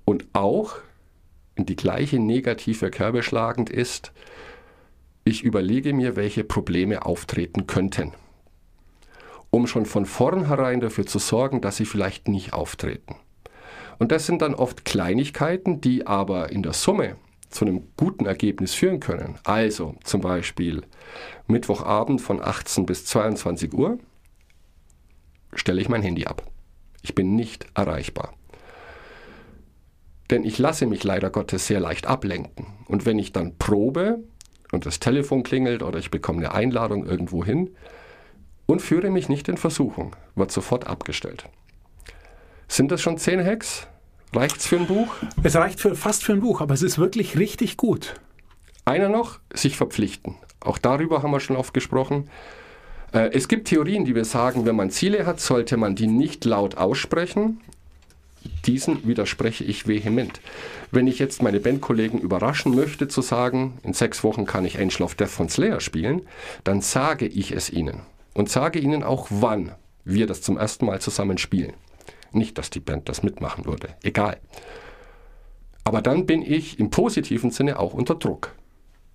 Und 0.05 0.27
auch 0.33 0.77
in 1.55 1.67
die 1.67 1.77
gleiche 1.77 2.19
negative 2.19 2.91
Kerbe 2.91 3.23
schlagend 3.23 3.71
ist, 3.71 4.13
ich 5.25 5.43
überlege 5.43 5.93
mir, 5.93 6.17
welche 6.17 6.45
Probleme 6.45 7.07
auftreten 7.07 7.67
könnten, 7.67 8.13
um 9.51 9.67
schon 9.67 9.87
von 9.87 10.07
vornherein 10.07 10.81
dafür 10.81 11.07
zu 11.07 11.19
sorgen, 11.19 11.61
dass 11.61 11.77
sie 11.77 11.85
vielleicht 11.85 12.29
nicht 12.29 12.53
auftreten. 12.53 13.17
Und 13.99 14.11
das 14.11 14.27
sind 14.27 14.43
dann 14.43 14.55
oft 14.55 14.85
Kleinigkeiten, 14.85 15.81
die 15.81 16.07
aber 16.07 16.51
in 16.51 16.63
der 16.63 16.73
Summe 16.73 17.17
zu 17.51 17.65
einem 17.65 17.89
guten 17.97 18.27
Ergebnis 18.27 18.75
führen 18.75 18.99
können. 18.99 19.39
Also 19.45 19.95
zum 20.03 20.23
Beispiel 20.23 20.83
Mittwochabend 21.47 22.21
von 22.21 22.43
18 22.43 22.87
bis 22.87 23.05
22 23.05 23.73
Uhr 23.75 23.99
stelle 25.53 25.81
ich 25.81 25.89
mein 25.89 26.03
Handy 26.03 26.25
ab. 26.25 26.51
Ich 27.03 27.15
bin 27.15 27.37
nicht 27.37 27.67
erreichbar. 27.75 28.35
Denn 30.31 30.45
ich 30.45 30.59
lasse 30.59 30.87
mich 30.87 31.05
leider 31.05 31.31
Gottes 31.31 31.67
sehr 31.67 31.79
leicht 31.79 32.07
ablenken. 32.07 32.67
Und 32.87 33.05
wenn 33.05 33.19
ich 33.19 33.33
dann 33.33 33.59
probe 33.59 34.21
und 34.73 34.85
das 34.87 34.99
Telefon 34.99 35.45
klingelt 35.45 35.83
oder 35.85 36.01
ich 36.01 36.11
bekomme 36.11 36.39
eine 36.39 36.53
Einladung 36.53 37.07
irgendwo 37.07 37.45
hin 37.45 37.71
und 38.67 38.83
führe 38.83 39.11
mich 39.11 39.29
nicht 39.29 39.49
in 39.49 39.57
Versuchung, 39.57 40.17
wird 40.35 40.51
sofort 40.51 40.89
abgestellt. 40.89 41.45
Sind 42.67 42.91
das 42.91 43.01
schon 43.01 43.19
zehn 43.19 43.45
Hacks? 43.45 43.87
Reicht's 44.35 44.67
für 44.67 44.77
ein 44.77 44.87
Buch? 44.87 45.15
Es 45.43 45.55
reicht 45.55 45.79
für, 45.79 45.95
fast 45.95 46.25
für 46.25 46.33
ein 46.33 46.41
Buch, 46.41 46.61
aber 46.61 46.73
es 46.75 46.83
ist 46.83 46.99
wirklich 46.99 47.39
richtig 47.39 47.77
gut. 47.77 48.15
Einer 48.85 49.11
noch, 49.11 49.39
sich 49.53 49.77
verpflichten. 49.77 50.37
Auch 50.61 50.79
darüber 50.79 51.23
haben 51.23 51.31
wir 51.31 51.41
schon 51.41 51.57
oft 51.57 51.75
gesprochen. 51.75 52.31
Äh, 53.13 53.31
Es 53.33 53.47
gibt 53.47 53.69
Theorien, 53.69 54.05
die 54.07 54.15
wir 54.15 54.25
sagen, 54.25 54.65
wenn 54.65 54.75
man 54.75 54.91
Ziele 54.91 55.27
hat, 55.27 55.39
sollte 55.39 55.77
man 55.77 55.95
die 55.95 56.07
nicht 56.07 56.45
laut 56.47 56.79
aussprechen. 56.79 57.61
Diesen 58.67 59.07
widerspreche 59.07 59.65
ich 59.65 59.87
vehement. 59.87 60.41
Wenn 60.91 61.07
ich 61.07 61.19
jetzt 61.19 61.43
meine 61.43 61.61
Bandkollegen 61.61 62.21
überraschen 62.21 62.75
möchte, 62.75 63.09
zu 63.09 63.23
sagen, 63.23 63.79
in 63.83 63.93
sechs 63.93 64.23
Wochen 64.25 64.47
kann 64.47 64.65
ich 64.65 64.79
Angel 64.79 65.03
of 65.03 65.15
Death 65.15 65.31
von 65.31 65.49
Slayer 65.49 65.81
spielen, 65.81 66.23
dann 66.65 66.81
sage 66.81 67.27
ich 67.27 67.53
es 67.53 67.71
ihnen. 67.71 68.01
Und 68.35 68.49
sage 68.49 68.79
ihnen 68.79 69.03
auch, 69.03 69.29
wann 69.31 69.73
wir 70.05 70.27
das 70.27 70.43
zum 70.43 70.57
ersten 70.57 70.87
Mal 70.87 71.01
zusammen 71.01 71.39
spielen. 71.39 71.75
Nicht, 72.33 72.59
dass 72.59 72.71
die 72.71 72.81
Band 72.81 73.09
das 73.09 73.23
mitmachen 73.23 73.67
würde. 73.67 73.89
Egal. 74.03 74.39
Aber 75.85 76.01
dann 76.01 76.27
bin 76.27 76.43
ich 76.43 76.79
im 76.79 76.91
positiven 76.91 77.51
Sinne 77.51 77.79
auch 77.79 77.93
unter 77.93 78.15
Druck. 78.15 78.55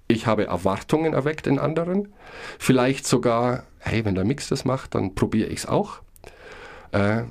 Ich 0.08 0.26
habe 0.26 0.46
Erwartungen 0.46 1.14
erweckt 1.14 1.48
in 1.48 1.60
anderen. 1.60 2.14
Vielleicht 2.60 3.06
sogar, 3.06 3.64
hey, 3.80 4.06
wenn 4.06 4.16
der 4.16 4.26
Mix 4.26 4.48
das 4.48 4.66
macht, 4.66 4.96
dann 4.96 5.16
probiere 5.16 5.50
ich 5.50 5.60
es 5.60 5.66
auch. 5.66 6.02
Äh, 6.92 7.24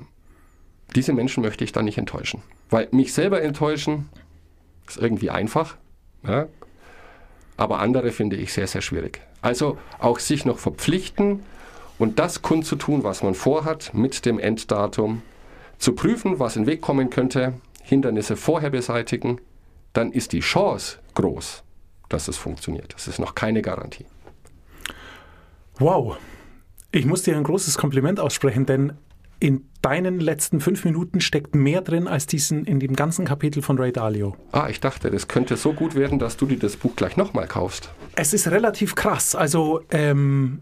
diese 0.95 1.13
Menschen 1.13 1.43
möchte 1.43 1.63
ich 1.63 1.71
dann 1.71 1.85
nicht 1.85 1.97
enttäuschen. 1.97 2.41
Weil 2.69 2.87
mich 2.91 3.13
selber 3.13 3.41
enttäuschen 3.41 4.09
ist 4.87 4.97
irgendwie 4.97 5.29
einfach. 5.29 5.75
Ja? 6.23 6.47
Aber 7.57 7.79
andere 7.79 8.11
finde 8.11 8.35
ich 8.35 8.53
sehr, 8.53 8.67
sehr 8.67 8.81
schwierig. 8.81 9.21
Also 9.41 9.77
auch 9.99 10.19
sich 10.19 10.45
noch 10.45 10.59
verpflichten 10.59 11.43
und 11.99 12.19
das 12.19 12.41
kundzutun, 12.41 13.03
was 13.03 13.23
man 13.23 13.33
vorhat, 13.33 13.93
mit 13.93 14.25
dem 14.25 14.39
Enddatum, 14.39 15.21
zu 15.77 15.93
prüfen, 15.93 16.39
was 16.39 16.55
in 16.55 16.63
den 16.63 16.67
Weg 16.67 16.81
kommen 16.81 17.09
könnte, 17.09 17.53
Hindernisse 17.83 18.35
vorher 18.35 18.69
beseitigen, 18.69 19.39
dann 19.93 20.11
ist 20.11 20.33
die 20.33 20.39
Chance 20.39 20.99
groß, 21.15 21.63
dass 22.09 22.27
es 22.27 22.37
funktioniert. 22.37 22.93
Das 22.93 23.07
ist 23.07 23.19
noch 23.19 23.35
keine 23.35 23.61
Garantie. 23.61 24.05
Wow. 25.79 26.17
Ich 26.91 27.05
muss 27.05 27.23
dir 27.23 27.35
ein 27.35 27.43
großes 27.43 27.77
Kompliment 27.77 28.19
aussprechen, 28.19 28.65
denn 28.65 28.93
in 29.39 29.65
deinen 29.81 30.19
letzten 30.19 30.59
fünf 30.59 30.83
Minuten 30.83 31.21
steckt 31.21 31.53
mehr 31.55 31.81
drin 31.81 32.07
als 32.07 32.25
diesen 32.25 32.65
in 32.65 32.79
dem 32.79 32.95
ganzen 32.95 33.25
Kapitel 33.25 33.61
von 33.61 33.77
Ray 33.77 33.91
Dalio. 33.91 34.35
Ah, 34.51 34.67
ich 34.69 34.79
dachte, 34.79 35.11
das 35.11 35.27
könnte 35.27 35.55
so 35.57 35.73
gut 35.73 35.95
werden, 35.95 36.17
dass 36.19 36.37
du 36.37 36.45
dir 36.45 36.57
das 36.59 36.75
Buch 36.75 36.95
gleich 36.95 37.17
nochmal 37.17 37.47
kaufst. 37.47 37.89
Es 38.15 38.33
ist 38.33 38.47
relativ 38.49 38.95
krass. 38.95 39.35
Also 39.35 39.81
ähm, 39.91 40.61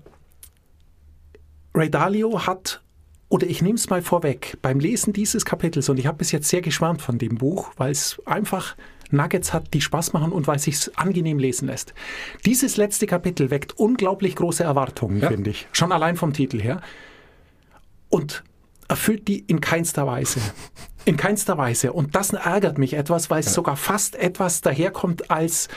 Ray 1.74 1.90
Dalio 1.90 2.46
hat, 2.46 2.82
oder 3.30 3.48
ich 3.48 3.62
nehme 3.62 3.76
es 3.76 3.90
mal 3.90 4.02
vorweg, 4.02 4.58
beim 4.62 4.80
Lesen 4.80 5.14
dieses 5.14 5.46
Kapitels, 5.46 5.90
und 5.90 5.98
ich 5.98 6.08
habe 6.08 6.18
bis 6.18 6.32
jetzt 6.32 6.50
sehr 6.50 6.62
geschwärmt 6.62 7.02
von 7.02 7.18
dem 7.18 7.36
Buch, 7.38 7.72
weil 7.78 7.92
es 7.92 8.22
einfach 8.26 8.76
Nuggets 9.12 9.54
hat, 9.54 9.74
die 9.74 9.82
Spaß 9.82 10.14
machen 10.14 10.32
und 10.32 10.48
weil 10.48 10.56
es 10.58 10.64
sich 10.64 10.98
angenehm 10.98 11.38
lesen 11.40 11.68
lässt. 11.68 11.94
Dieses 12.46 12.76
letzte 12.76 13.08
Kapitel 13.08 13.52
weckt 13.52 13.78
unglaublich 13.78 14.36
große 14.36 14.64
Erwartungen, 14.64 15.22
Ja. 15.22 15.30
finde 15.30 15.52
ich. 15.52 15.68
Schon 15.72 15.92
allein 15.92 16.16
vom 16.18 16.34
Titel 16.34 16.60
her. 16.62 16.82
Und 18.10 18.44
erfüllt 18.88 19.28
die 19.28 19.40
in 19.40 19.62
keinster 19.62 20.08
Weise. 20.08 20.40
In 21.06 21.18
keinster 21.18 21.58
Weise. 21.58 21.94
Und 21.94 22.16
das 22.16 22.34
ärgert 22.34 22.78
mich 22.78 22.94
etwas, 22.94 23.30
weil 23.30 23.42
es 23.42 23.54
sogar 23.54 23.78
fast 23.78 24.16
etwas 24.16 24.62
daherkommt 24.62 25.30
als, 25.30 25.68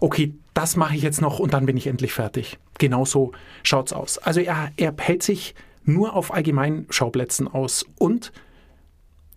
okay, 0.00 0.34
das 0.54 0.76
mache 0.76 0.96
ich 0.96 1.02
jetzt 1.02 1.20
noch 1.20 1.38
und 1.38 1.52
dann 1.52 1.66
bin 1.66 1.76
ich 1.76 1.86
endlich 1.86 2.12
fertig. 2.12 2.58
Genauso 2.78 3.32
schaut's 3.62 3.92
aus. 3.92 4.18
Also 4.18 4.40
er, 4.40 4.72
er 4.76 4.94
hält 4.98 5.22
sich 5.22 5.54
nur 5.84 6.14
auf 6.14 6.32
Allgemeinschauplätzen 6.32 7.48
aus 7.48 7.84
und 7.98 8.32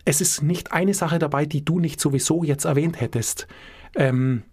es 0.05 0.21
ist 0.21 0.43
nicht 0.43 0.71
eine 0.71 0.93
Sache 0.93 1.19
dabei, 1.19 1.45
die 1.45 1.65
du 1.65 1.79
nicht 1.79 1.99
sowieso 1.99 2.43
jetzt 2.43 2.65
erwähnt 2.65 3.01
hättest. 3.01 3.47
Ähm, 3.95 4.43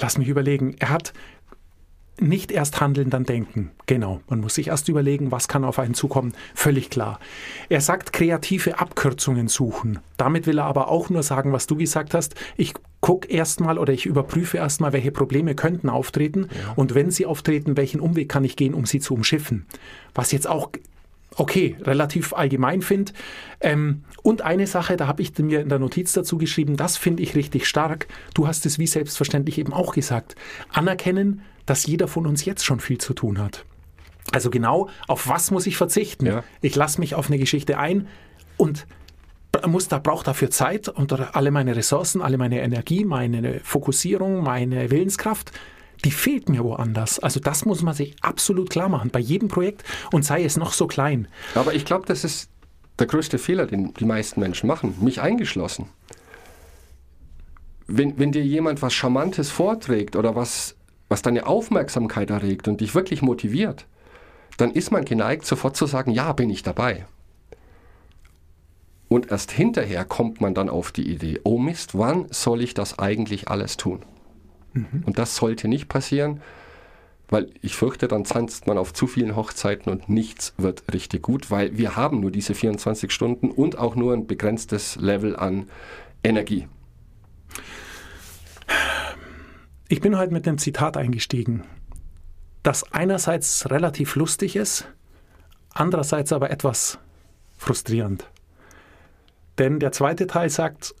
lass 0.00 0.16
mich 0.16 0.28
überlegen. 0.28 0.74
Er 0.78 0.88
hat 0.88 1.12
nicht 2.20 2.50
erst 2.50 2.80
handeln, 2.80 3.10
dann 3.10 3.24
denken. 3.24 3.70
Genau. 3.86 4.20
Man 4.28 4.40
muss 4.40 4.54
sich 4.54 4.68
erst 4.68 4.88
überlegen, 4.88 5.30
was 5.30 5.48
kann 5.48 5.64
auf 5.64 5.78
einen 5.78 5.94
zukommen. 5.94 6.32
Völlig 6.54 6.90
klar. 6.90 7.20
Er 7.68 7.80
sagt, 7.80 8.12
kreative 8.12 8.78
Abkürzungen 8.78 9.48
suchen. 9.48 9.98
Damit 10.16 10.46
will 10.46 10.58
er 10.58 10.64
aber 10.64 10.88
auch 10.88 11.10
nur 11.10 11.22
sagen, 11.22 11.52
was 11.52 11.66
du 11.66 11.76
gesagt 11.76 12.14
hast. 12.14 12.34
Ich 12.56 12.74
gucke 13.00 13.28
erstmal 13.28 13.78
oder 13.78 13.92
ich 13.92 14.06
überprüfe 14.06 14.56
erstmal, 14.56 14.92
welche 14.92 15.12
Probleme 15.12 15.54
könnten 15.54 15.88
auftreten. 15.88 16.48
Und 16.74 16.94
wenn 16.94 17.10
sie 17.10 17.26
auftreten, 17.26 17.76
welchen 17.76 18.00
Umweg 18.00 18.28
kann 18.28 18.44
ich 18.44 18.56
gehen, 18.56 18.74
um 18.74 18.86
sie 18.86 19.00
zu 19.00 19.14
umschiffen. 19.14 19.66
Was 20.14 20.32
jetzt 20.32 20.48
auch 20.48 20.70
okay, 21.36 21.76
relativ 21.82 22.32
allgemein 22.32 22.82
finde. 22.82 23.12
Ähm, 23.60 24.02
und 24.22 24.42
eine 24.42 24.66
Sache, 24.66 24.96
da 24.96 25.06
habe 25.06 25.22
ich 25.22 25.38
mir 25.38 25.60
in 25.60 25.68
der 25.68 25.78
Notiz 25.78 26.12
dazu 26.12 26.38
geschrieben, 26.38 26.76
das 26.76 26.96
finde 26.96 27.22
ich 27.22 27.34
richtig 27.34 27.66
stark. 27.66 28.08
Du 28.34 28.46
hast 28.48 28.66
es 28.66 28.78
wie 28.78 28.86
selbstverständlich 28.86 29.58
eben 29.58 29.72
auch 29.72 29.92
gesagt. 29.92 30.34
Anerkennen, 30.72 31.42
dass 31.66 31.86
jeder 31.86 32.08
von 32.08 32.26
uns 32.26 32.44
jetzt 32.44 32.64
schon 32.64 32.80
viel 32.80 32.98
zu 32.98 33.14
tun 33.14 33.38
hat. 33.38 33.64
Also 34.32 34.50
genau, 34.50 34.88
auf 35.06 35.28
was 35.28 35.50
muss 35.50 35.66
ich 35.66 35.76
verzichten? 35.76 36.26
Ja. 36.26 36.44
Ich 36.60 36.74
lasse 36.74 37.00
mich 37.00 37.14
auf 37.14 37.28
eine 37.28 37.38
Geschichte 37.38 37.78
ein 37.78 38.08
und 38.56 38.86
muss 39.66 39.88
da 39.88 39.98
braucht 39.98 40.26
dafür 40.26 40.50
Zeit 40.50 40.88
und 40.88 41.12
alle 41.12 41.50
meine 41.50 41.76
Ressourcen, 41.76 42.20
alle 42.20 42.38
meine 42.38 42.60
Energie, 42.60 43.04
meine 43.04 43.60
Fokussierung, 43.60 44.42
meine 44.42 44.90
Willenskraft, 44.90 45.52
die 46.04 46.10
fehlt 46.10 46.48
mir 46.48 46.62
woanders. 46.62 47.18
Also 47.18 47.40
das 47.40 47.64
muss 47.64 47.82
man 47.82 47.94
sich 47.94 48.16
absolut 48.20 48.70
klar 48.70 48.88
machen 48.88 49.10
bei 49.10 49.18
jedem 49.18 49.48
Projekt 49.48 49.84
und 50.12 50.24
sei 50.24 50.44
es 50.44 50.56
noch 50.56 50.72
so 50.72 50.86
klein. 50.86 51.28
Aber 51.54 51.74
ich 51.74 51.84
glaube, 51.84 52.06
das 52.06 52.24
ist 52.24 52.50
der 52.98 53.06
größte 53.06 53.38
Fehler, 53.38 53.66
den 53.66 53.94
die 53.94 54.04
meisten 54.04 54.40
Menschen 54.40 54.66
machen, 54.66 54.94
mich 55.00 55.20
eingeschlossen. 55.20 55.88
Wenn, 57.86 58.18
wenn 58.18 58.32
dir 58.32 58.44
jemand 58.44 58.82
was 58.82 58.92
Charmantes 58.94 59.50
vorträgt 59.50 60.16
oder 60.16 60.34
was, 60.34 60.74
was 61.08 61.22
deine 61.22 61.46
Aufmerksamkeit 61.46 62.30
erregt 62.30 62.68
und 62.68 62.80
dich 62.80 62.94
wirklich 62.94 63.22
motiviert, 63.22 63.86
dann 64.56 64.70
ist 64.70 64.90
man 64.90 65.04
geneigt, 65.04 65.46
sofort 65.46 65.76
zu 65.76 65.86
sagen, 65.86 66.10
ja, 66.10 66.32
bin 66.32 66.50
ich 66.50 66.62
dabei. 66.62 67.06
Und 69.08 69.30
erst 69.30 69.52
hinterher 69.52 70.04
kommt 70.04 70.40
man 70.40 70.54
dann 70.54 70.68
auf 70.68 70.90
die 70.90 71.08
Idee, 71.08 71.40
oh 71.44 71.58
Mist, 71.58 71.96
wann 71.96 72.26
soll 72.30 72.62
ich 72.62 72.74
das 72.74 72.98
eigentlich 72.98 73.48
alles 73.48 73.76
tun? 73.76 74.02
Und 75.06 75.18
das 75.18 75.36
sollte 75.36 75.68
nicht 75.68 75.88
passieren, 75.88 76.42
weil 77.28 77.50
ich 77.60 77.74
fürchte, 77.74 78.08
dann 78.08 78.24
tanzt 78.24 78.66
man 78.66 78.78
auf 78.78 78.92
zu 78.92 79.06
vielen 79.06 79.34
Hochzeiten 79.34 79.90
und 79.90 80.08
nichts 80.08 80.54
wird 80.58 80.84
richtig 80.92 81.22
gut, 81.22 81.50
weil 81.50 81.76
wir 81.76 81.96
haben 81.96 82.20
nur 82.20 82.30
diese 82.30 82.54
24 82.54 83.10
Stunden 83.10 83.50
und 83.50 83.78
auch 83.78 83.96
nur 83.96 84.12
ein 84.12 84.26
begrenztes 84.26 84.96
Level 84.96 85.34
an 85.34 85.68
Energie. 86.22 86.68
Ich 89.88 90.00
bin 90.00 90.18
heute 90.18 90.32
mit 90.32 90.48
einem 90.48 90.58
Zitat 90.58 90.96
eingestiegen, 90.96 91.62
das 92.62 92.92
einerseits 92.92 93.70
relativ 93.70 94.16
lustig 94.16 94.56
ist, 94.56 94.88
andererseits 95.72 96.32
aber 96.32 96.50
etwas 96.50 96.98
frustrierend. 97.56 98.28
Denn 99.58 99.78
der 99.78 99.92
zweite 99.92 100.26
Teil 100.26 100.50
sagt, 100.50 100.94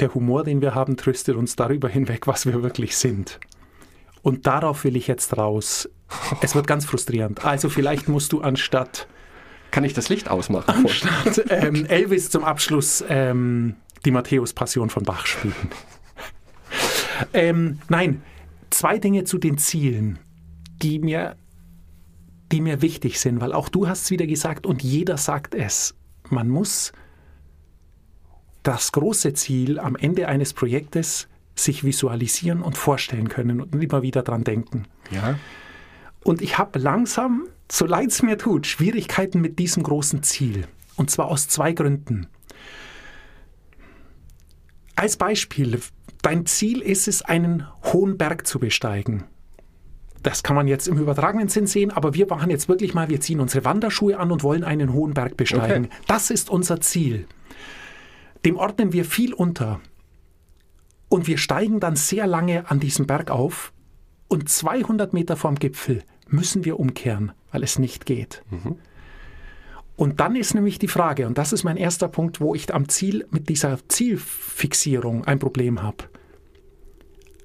der 0.00 0.14
Humor, 0.14 0.44
den 0.44 0.60
wir 0.60 0.74
haben, 0.74 0.96
tröstet 0.96 1.36
uns 1.36 1.56
darüber 1.56 1.88
hinweg, 1.88 2.26
was 2.26 2.46
wir 2.46 2.62
wirklich 2.62 2.96
sind. 2.96 3.40
Und 4.22 4.46
darauf 4.46 4.84
will 4.84 4.96
ich 4.96 5.06
jetzt 5.06 5.36
raus. 5.38 5.88
Es 6.42 6.54
wird 6.54 6.66
ganz 6.66 6.84
frustrierend. 6.84 7.44
Also 7.44 7.70
vielleicht 7.70 8.08
musst 8.08 8.32
du 8.32 8.42
anstatt, 8.42 9.08
Kann 9.70 9.84
ich 9.84 9.94
das 9.94 10.10
Licht 10.10 10.28
ausmachen? 10.28 10.68
anstatt 10.84 11.42
ähm, 11.48 11.86
Elvis 11.86 12.28
zum 12.28 12.44
Abschluss 12.44 13.02
ähm, 13.08 13.76
die 14.04 14.10
Matthäus-Passion 14.10 14.90
von 14.90 15.04
Bach 15.04 15.24
spielen. 15.24 15.54
Ähm, 17.32 17.78
nein, 17.88 18.22
zwei 18.70 18.98
Dinge 18.98 19.24
zu 19.24 19.38
den 19.38 19.58
Zielen, 19.58 20.18
die 20.82 20.98
mir, 20.98 21.36
die 22.52 22.60
mir 22.60 22.82
wichtig 22.82 23.20
sind, 23.20 23.40
weil 23.40 23.52
auch 23.52 23.68
du 23.68 23.88
hast 23.88 24.04
es 24.04 24.10
wieder 24.10 24.26
gesagt 24.26 24.66
und 24.66 24.82
jeder 24.82 25.16
sagt 25.16 25.54
es. 25.54 25.94
Man 26.28 26.48
muss 26.48 26.92
das 28.62 28.92
große 28.92 29.32
Ziel 29.34 29.78
am 29.78 29.96
Ende 29.96 30.28
eines 30.28 30.52
Projektes 30.52 31.28
sich 31.54 31.84
visualisieren 31.84 32.62
und 32.62 32.76
vorstellen 32.76 33.28
können 33.28 33.60
und 33.60 33.74
immer 33.82 34.02
wieder 34.02 34.22
dran 34.22 34.44
denken. 34.44 34.84
Ja. 35.10 35.38
Und 36.22 36.42
ich 36.42 36.58
habe 36.58 36.78
langsam, 36.78 37.48
so 37.70 37.86
leid 37.86 38.10
es 38.10 38.22
mir 38.22 38.38
tut, 38.38 38.66
Schwierigkeiten 38.66 39.40
mit 39.40 39.58
diesem 39.58 39.82
großen 39.82 40.22
Ziel. 40.22 40.66
Und 40.96 41.10
zwar 41.10 41.28
aus 41.28 41.48
zwei 41.48 41.72
Gründen. 41.72 42.26
Als 44.96 45.16
Beispiel, 45.16 45.80
dein 46.22 46.46
Ziel 46.46 46.80
ist 46.80 47.08
es, 47.08 47.22
einen 47.22 47.66
hohen 47.92 48.18
Berg 48.18 48.46
zu 48.46 48.58
besteigen. 48.58 49.24
Das 50.22 50.42
kann 50.42 50.56
man 50.56 50.68
jetzt 50.68 50.86
im 50.86 50.98
übertragenen 50.98 51.48
Sinn 51.48 51.66
sehen, 51.66 51.90
aber 51.90 52.14
wir 52.14 52.26
machen 52.26 52.50
jetzt 52.50 52.68
wirklich 52.68 52.92
mal, 52.92 53.08
wir 53.08 53.20
ziehen 53.20 53.40
unsere 53.40 53.64
Wanderschuhe 53.64 54.18
an 54.18 54.30
und 54.30 54.42
wollen 54.42 54.64
einen 54.64 54.92
hohen 54.92 55.14
Berg 55.14 55.36
besteigen. 55.36 55.86
Okay. 55.86 55.94
Das 56.06 56.30
ist 56.30 56.50
unser 56.50 56.80
Ziel. 56.80 57.26
dem 58.44 58.56
ordnen 58.56 58.92
wir 58.92 59.04
viel 59.04 59.34
unter. 59.34 59.80
Und 61.08 61.26
wir 61.26 61.38
steigen 61.38 61.80
dann 61.80 61.96
sehr 61.96 62.26
lange 62.26 62.70
an 62.70 62.80
diesem 62.80 63.06
Berg 63.06 63.30
auf 63.30 63.72
und 64.28 64.48
200 64.48 65.12
Meter 65.12 65.36
vorm 65.36 65.56
Gipfel 65.56 66.02
müssen 66.28 66.64
wir 66.64 66.78
umkehren, 66.78 67.32
weil 67.50 67.64
es 67.64 67.78
nicht 67.78 68.06
geht. 68.06 68.44
Und 69.96 70.20
dann 70.20 70.36
ist 70.36 70.54
nämlich 70.54 70.78
die 70.78 70.88
Frage, 70.88 71.26
und 71.26 71.36
das 71.36 71.52
ist 71.52 71.64
mein 71.64 71.76
erster 71.76 72.08
Punkt, 72.08 72.40
wo 72.40 72.54
ich 72.54 72.72
am 72.72 72.88
Ziel 72.88 73.26
mit 73.30 73.48
dieser 73.48 73.78
Zielfixierung 73.88 75.24
ein 75.24 75.40
Problem 75.40 75.82
habe. 75.82 76.04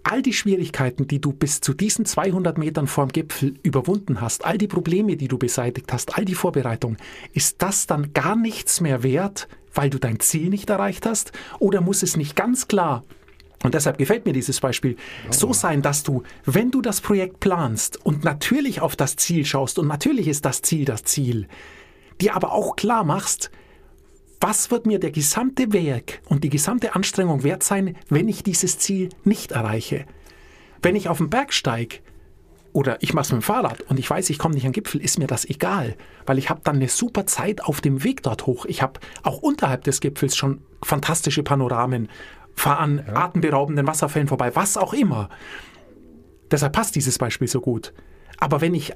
All 0.08 0.22
die 0.22 0.34
Schwierigkeiten, 0.34 1.08
die 1.08 1.20
du 1.20 1.34
bis 1.34 1.62
zu 1.62 1.74
diesen 1.74 2.06
200 2.06 2.60
Metern 2.60 2.86
vorm 2.86 3.10
Gipfel 3.10 3.56
überwunden 3.64 4.22
hast, 4.22 4.46
all 4.46 4.60
die 4.60 4.68
Probleme, 4.68 5.18
die 5.18 5.28
du 5.28 5.40
beseitigt 5.40 5.92
hast, 5.92 6.16
all 6.16 6.26
die 6.26 6.36
Vorbereitungen, 6.36 6.98
ist 7.34 7.64
das 7.64 7.88
dann 7.88 8.14
gar 8.14 8.36
nichts 8.36 8.82
mehr 8.82 9.02
wert, 9.02 9.48
weil 9.74 9.90
du 9.90 9.98
dein 9.98 10.20
Ziel 10.20 10.50
nicht 10.50 10.70
erreicht 10.70 11.08
hast? 11.08 11.32
Oder 11.58 11.82
muss 11.82 12.04
es 12.04 12.18
nicht 12.18 12.36
ganz 12.36 12.68
klar 12.68 13.04
und 13.64 13.74
deshalb 13.74 13.98
gefällt 13.98 14.28
mir 14.28 14.34
dieses 14.34 14.60
Beispiel. 14.60 14.96
So 15.32 15.52
sein, 15.52 15.82
dass 15.82 16.04
du, 16.04 16.22
wenn 16.46 16.70
du 16.70 16.84
das 16.84 17.02
Projekt 17.02 17.40
planst 17.40 18.06
und 18.06 18.24
natürlich 18.24 18.82
auf 18.82 18.96
das 18.96 19.16
Ziel 19.16 19.44
schaust 19.44 19.80
und 19.80 19.88
natürlich 19.88 20.28
ist 20.28 20.46
das 20.46 20.62
Ziel 20.62 20.86
das 20.86 21.04
Ziel, 21.04 21.48
dir 22.22 22.36
aber 22.36 22.52
auch 22.52 22.76
klar 22.76 23.04
machst, 23.04 23.50
was 24.40 24.72
wird 24.72 24.86
mir 24.86 25.00
der 25.00 25.12
gesamte 25.12 25.74
Werk 25.74 26.22
und 26.28 26.44
die 26.44 26.50
gesamte 26.50 26.96
Anstrengung 26.96 27.44
wert 27.44 27.64
sein, 27.64 27.96
wenn 28.10 28.28
ich 28.28 28.44
dieses 28.44 28.78
Ziel 28.78 29.10
nicht 29.24 29.52
erreiche? 29.52 30.06
Wenn 30.82 30.96
ich 30.96 31.10
auf 31.10 31.18
den 31.18 31.30
Berg 31.30 31.54
steige 31.54 31.98
oder 32.74 33.02
ich 33.02 33.14
mache 33.14 33.26
es 33.26 33.32
mit 33.32 33.42
dem 33.42 33.44
Fahrrad 33.44 33.82
und 33.84 33.98
ich 33.98 34.10
weiß, 34.10 34.30
ich 34.30 34.38
komme 34.38 34.54
nicht 34.54 34.66
an 34.66 34.72
den 34.72 34.84
Gipfel, 34.84 35.02
ist 35.02 35.18
mir 35.18 35.28
das 35.28 35.46
egal, 35.46 35.96
weil 36.26 36.38
ich 36.38 36.50
habe 36.50 36.62
dann 36.64 36.76
eine 36.76 36.90
super 36.90 37.26
Zeit 37.26 37.64
auf 37.64 37.82
dem 37.82 38.04
Weg 38.04 38.22
dort 38.24 38.46
hoch. 38.46 38.66
Ich 38.66 38.82
habe 38.82 39.00
auch 39.24 39.38
unterhalb 39.38 39.84
des 39.86 40.02
Gipfels 40.02 40.36
schon 40.36 40.62
fantastische 40.84 41.42
Panoramen, 41.42 42.10
fahre 42.54 42.80
an 42.80 43.00
atemberaubenden 43.00 43.88
Wasserfällen 43.88 44.28
vorbei, 44.28 44.56
was 44.56 44.78
auch 44.78 44.94
immer. 44.94 45.30
Deshalb 46.52 46.74
passt 46.74 46.96
dieses 46.96 47.18
Beispiel 47.18 47.48
so 47.48 47.62
gut. 47.62 47.94
Aber 48.38 48.62
wenn 48.62 48.74
ich 48.74 48.94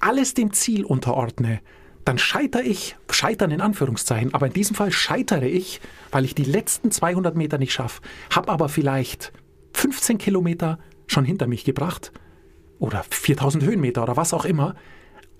alles 0.00 0.34
dem 0.34 0.52
Ziel 0.52 0.84
unterordne, 0.84 1.60
dann 2.04 2.18
scheitere 2.18 2.62
ich, 2.62 2.96
scheitern 3.10 3.50
in 3.50 3.60
Anführungszeichen, 3.60 4.34
aber 4.34 4.46
in 4.46 4.52
diesem 4.52 4.76
Fall 4.76 4.92
scheitere 4.92 5.46
ich, 5.46 5.80
weil 6.10 6.24
ich 6.24 6.34
die 6.34 6.44
letzten 6.44 6.90
200 6.90 7.34
Meter 7.36 7.58
nicht 7.58 7.72
schaffe, 7.72 8.02
habe 8.30 8.50
aber 8.50 8.68
vielleicht 8.68 9.32
15 9.72 10.18
Kilometer 10.18 10.78
schon 11.06 11.24
hinter 11.24 11.46
mich 11.46 11.64
gebracht 11.64 12.12
oder 12.78 13.04
4000 13.08 13.64
Höhenmeter 13.64 14.02
oder 14.02 14.16
was 14.16 14.34
auch 14.34 14.44
immer, 14.44 14.74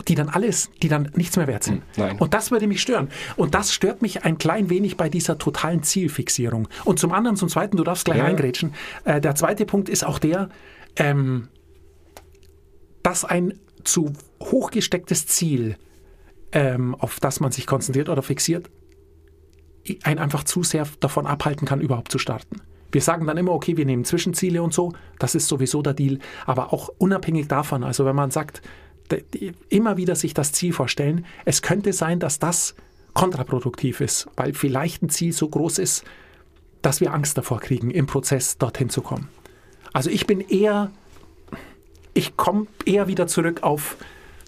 die 0.09 0.15
dann 0.15 0.29
alles, 0.29 0.71
die 0.83 0.89
dann 0.89 1.11
nichts 1.15 1.37
mehr 1.37 1.47
wert 1.47 1.63
sind. 1.65 1.83
Nein. 1.97 2.19
Und 2.19 2.35
das 2.35 2.51
würde 2.51 2.67
mich 2.67 2.83
stören. 2.83 3.09
Und 3.37 3.55
das 3.55 3.73
stört 3.73 4.03
mich 4.03 4.25
ein 4.25 4.39
klein 4.39 4.69
wenig 4.69 4.97
bei 4.97 5.09
dieser 5.09 5.39
totalen 5.39 5.83
Zielfixierung. 5.83 6.69
Und 6.85 6.99
zum 6.99 7.13
anderen, 7.13 7.37
zum 7.37 7.49
zweiten, 7.49 7.77
du 7.77 7.85
darfst 7.85 8.05
gleich 8.05 8.19
Ja. 8.19 8.25
eingrätschen, 8.25 8.75
äh, 9.05 9.21
der 9.21 9.35
zweite 9.35 9.67
Punkt 9.67 9.89
ist 9.89 10.05
auch 10.05 10.19
der, 10.19 10.49
ähm, 10.97 11.49
dass 13.03 13.25
ein 13.25 13.59
zu 13.85 14.13
hoch 14.43 14.71
gestecktes 14.71 15.27
Ziel, 15.27 15.77
ähm, 16.55 16.95
auf 16.95 17.21
das 17.21 17.41
man 17.41 17.53
sich 17.53 17.67
konzentriert 17.67 18.09
oder 18.09 18.23
fixiert, 18.23 18.71
einen 20.05 20.21
einfach 20.21 20.45
zu 20.45 20.63
sehr 20.63 20.87
davon 21.01 21.27
abhalten 21.27 21.67
kann, 21.67 21.81
überhaupt 21.81 22.11
zu 22.11 22.19
starten. 22.19 22.63
Wir 22.91 23.03
sagen 23.03 23.27
dann 23.27 23.37
immer, 23.37 23.53
okay, 23.53 23.77
wir 23.77 23.85
nehmen 23.85 24.05
Zwischenziele 24.05 24.63
und 24.63 24.73
so, 24.73 24.93
das 25.19 25.35
ist 25.35 25.49
sowieso 25.49 25.83
der 25.83 25.95
Deal, 25.95 26.21
aber 26.47 26.73
auch 26.73 26.89
unabhängig 26.97 27.49
davon, 27.49 27.83
also 27.83 28.07
wenn 28.07 28.17
man 28.17 28.31
sagt, 28.31 28.63
immer 29.69 29.97
wieder 29.97 30.15
sich 30.15 30.33
das 30.33 30.53
Ziel 30.53 30.73
vorstellen, 30.73 31.27
es 31.45 31.61
könnte 31.61 31.93
sein, 31.93 32.21
dass 32.21 32.39
das 32.39 32.75
kontraproduktiv 33.13 34.01
ist, 34.01 34.29
weil 34.37 34.55
vielleicht 34.55 35.03
ein 35.03 35.11
Ziel 35.11 35.33
so 35.33 35.49
groß 35.49 35.79
ist, 35.79 36.05
dass 36.83 37.01
wir 37.01 37.13
Angst 37.13 37.37
davor 37.37 37.61
kriegen, 37.61 37.91
im 37.91 38.07
Prozess 38.07 38.59
dorthin 38.59 38.89
zu 38.89 39.03
kommen. 39.03 39.29
Also 39.93 40.09
ich 40.09 40.27
bin 40.27 40.41
eher, 40.41 40.91
ich 42.15 42.37
komme 42.37 42.67
eher 42.87 43.09
wieder 43.09 43.27
zurück 43.27 43.63
auf, 43.63 43.97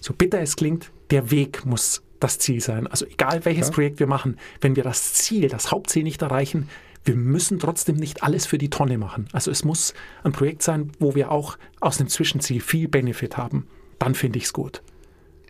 so 0.01 0.13
bitter 0.13 0.39
es 0.39 0.55
klingt, 0.55 0.91
der 1.11 1.31
Weg 1.31 1.65
muss 1.65 2.03
das 2.19 2.39
Ziel 2.39 2.61
sein. 2.61 2.87
Also 2.87 3.05
egal 3.05 3.45
welches 3.45 3.67
Ja. 3.67 3.73
Projekt 3.73 3.99
wir 3.99 4.07
machen, 4.07 4.37
wenn 4.61 4.75
wir 4.75 4.83
das 4.83 5.13
Ziel, 5.13 5.49
das 5.49 5.71
Hauptziel 5.71 6.03
nicht 6.03 6.21
erreichen, 6.21 6.69
wir 7.05 7.15
müssen 7.15 7.59
trotzdem 7.59 7.95
nicht 7.95 8.23
alles 8.23 8.45
für 8.45 8.57
die 8.57 8.69
Tonne 8.69 8.97
machen. 8.97 9.27
Also 9.31 9.49
es 9.49 9.63
muss 9.63 9.93
ein 10.23 10.33
Projekt 10.33 10.61
sein, 10.61 10.91
wo 10.99 11.15
wir 11.15 11.31
auch 11.31 11.57
aus 11.79 11.97
dem 11.97 12.07
Zwischenziel 12.09 12.59
viel 12.59 12.87
Benefit 12.87 13.37
haben. 13.37 13.67
Dann 13.99 14.13
finde 14.13 14.37
ich 14.39 14.45
es 14.45 14.53
gut. 14.53 14.81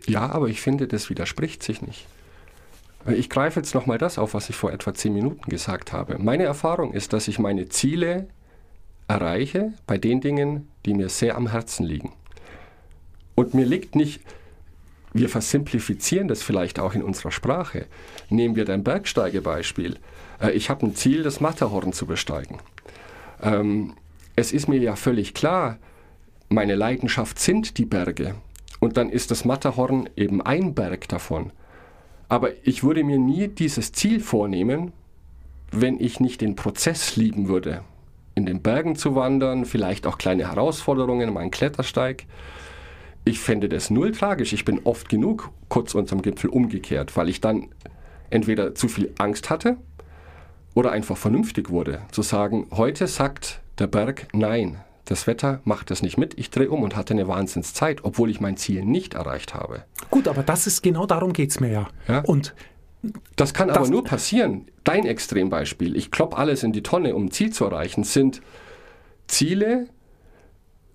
Ja, 0.06 0.30
aber 0.30 0.48
ich 0.48 0.60
finde, 0.60 0.86
das 0.86 1.10
widerspricht 1.10 1.62
sich 1.62 1.82
nicht. 1.82 2.06
Ich 3.06 3.30
greife 3.30 3.60
jetzt 3.60 3.74
nochmal 3.74 3.98
das 3.98 4.18
auf, 4.18 4.34
was 4.34 4.50
ich 4.50 4.56
vor 4.56 4.72
etwa 4.72 4.94
zehn 4.94 5.14
Minuten 5.14 5.50
gesagt 5.50 5.92
habe. 5.92 6.18
Meine 6.18 6.44
Erfahrung 6.44 6.92
ist, 6.92 7.12
dass 7.12 7.28
ich 7.28 7.38
meine 7.38 7.68
Ziele 7.68 8.28
erreiche 9.06 9.72
bei 9.86 9.98
den 9.98 10.20
Dingen, 10.20 10.68
die 10.84 10.94
mir 10.94 11.08
sehr 11.08 11.36
am 11.36 11.50
Herzen 11.50 11.84
liegen. 11.86 12.12
Und 13.34 13.54
mir 13.54 13.64
liegt 13.66 13.94
nicht, 13.94 14.20
wir 15.18 15.28
versimplifizieren 15.28 16.28
das 16.28 16.42
vielleicht 16.42 16.78
auch 16.78 16.94
in 16.94 17.02
unserer 17.02 17.30
Sprache. 17.30 17.86
Nehmen 18.30 18.56
wir 18.56 18.64
dein 18.64 18.84
Bergsteigebeispiel. 18.84 19.96
Äh, 20.40 20.52
Ich 20.52 20.70
habe 20.70 20.86
ein 20.86 20.94
Ziel, 20.94 21.22
das 21.22 21.40
Matterhorn 21.40 21.92
zu 21.92 22.06
besteigen. 22.06 22.58
Ähm, 23.42 23.94
Es 24.36 24.52
ist 24.52 24.68
mir 24.68 24.78
ja 24.78 24.94
völlig 24.94 25.34
klar, 25.34 25.78
meine 26.48 26.76
Leidenschaft 26.76 27.38
sind 27.38 27.76
die 27.76 27.84
Berge. 27.84 28.36
Und 28.80 28.96
dann 28.96 29.10
ist 29.10 29.32
das 29.32 29.44
Matterhorn 29.44 30.08
eben 30.16 30.40
ein 30.40 30.74
Berg 30.74 31.08
davon. 31.08 31.50
Aber 32.28 32.50
ich 32.62 32.84
würde 32.84 33.02
mir 33.02 33.18
nie 33.18 33.48
dieses 33.48 33.90
Ziel 33.92 34.20
vornehmen, 34.20 34.92
wenn 35.72 35.98
ich 35.98 36.20
nicht 36.20 36.40
den 36.40 36.54
Prozess 36.54 37.16
lieben 37.16 37.48
würde. 37.48 37.82
In 38.34 38.46
den 38.46 38.62
Bergen 38.62 38.94
zu 38.94 39.16
wandern, 39.16 39.64
vielleicht 39.64 40.06
auch 40.06 40.18
kleine 40.18 40.48
Herausforderungen, 40.48 41.32
meinen 41.32 41.50
Klettersteig. 41.50 42.26
Ich 43.28 43.40
fände 43.40 43.68
das 43.68 43.90
null 43.90 44.12
tragisch. 44.12 44.54
Ich 44.54 44.64
bin 44.64 44.80
oft 44.84 45.10
genug 45.10 45.50
kurz 45.68 45.94
unterm 45.94 46.22
Gipfel 46.22 46.48
umgekehrt, 46.48 47.14
weil 47.14 47.28
ich 47.28 47.42
dann 47.42 47.68
entweder 48.30 48.74
zu 48.74 48.88
viel 48.88 49.12
Angst 49.18 49.50
hatte 49.50 49.76
oder 50.74 50.92
einfach 50.92 51.18
vernünftig 51.18 51.68
wurde. 51.68 52.00
Zu 52.10 52.22
sagen, 52.22 52.66
heute 52.70 53.06
sagt 53.06 53.60
der 53.78 53.86
Berg 53.86 54.28
nein. 54.32 54.78
Das 55.04 55.26
Wetter 55.26 55.60
macht 55.64 55.90
das 55.90 56.00
nicht 56.02 56.16
mit. 56.16 56.38
Ich 56.38 56.48
drehe 56.50 56.70
um 56.70 56.82
und 56.82 56.96
hatte 56.96 57.12
eine 57.12 57.28
Wahnsinnszeit, 57.28 58.02
obwohl 58.02 58.30
ich 58.30 58.40
mein 58.40 58.56
Ziel 58.56 58.82
nicht 58.84 59.12
erreicht 59.12 59.52
habe. 59.54 59.84
Gut, 60.10 60.26
aber 60.26 60.42
das 60.42 60.66
ist 60.66 60.82
genau 60.82 61.04
darum 61.04 61.34
geht 61.34 61.50
es 61.50 61.60
mir 61.60 61.70
ja. 61.70 61.88
Ja. 62.08 62.20
Und 62.20 62.54
Das 63.36 63.52
kann 63.54 63.68
aber 63.68 63.80
Das- 63.80 63.90
nur 63.90 64.04
passieren. 64.04 64.66
Dein 64.84 65.04
Extrembeispiel, 65.06 65.96
ich 65.96 66.10
klopp 66.10 66.38
alles 66.38 66.62
in 66.62 66.72
die 66.72 66.82
Tonne, 66.82 67.14
um 67.14 67.26
ein 67.26 67.30
Ziel 67.30 67.52
zu 67.52 67.64
erreichen, 67.66 68.04
sind 68.04 68.40
Ziele, 69.28 69.86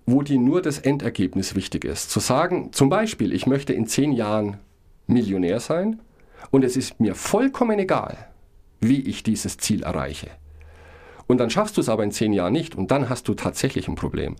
wo 0.06 0.22
dir 0.22 0.38
nur 0.38 0.62
das 0.62 0.78
Endergebnis 0.78 1.54
wichtig 1.54 1.84
ist. 1.84 2.10
Zu 2.10 2.20
sagen, 2.20 2.72
zum 2.72 2.88
Beispiel, 2.88 3.32
ich 3.32 3.46
möchte 3.46 3.72
in 3.72 3.86
zehn 3.86 4.12
Jahren 4.12 4.58
Millionär 5.06 5.60
sein 5.60 6.00
und 6.50 6.64
es 6.64 6.76
ist 6.76 7.00
mir 7.00 7.14
vollkommen 7.14 7.78
egal, 7.78 8.28
wie 8.80 9.00
ich 9.00 9.22
dieses 9.22 9.56
Ziel 9.56 9.82
erreiche. 9.82 10.28
Und 11.26 11.38
dann 11.38 11.50
schaffst 11.50 11.76
du 11.76 11.80
es 11.80 11.88
aber 11.88 12.04
in 12.04 12.12
zehn 12.12 12.32
Jahren 12.32 12.52
nicht 12.52 12.74
und 12.74 12.90
dann 12.90 13.08
hast 13.08 13.28
du 13.28 13.34
tatsächlich 13.34 13.88
ein 13.88 13.94
Problem. 13.94 14.36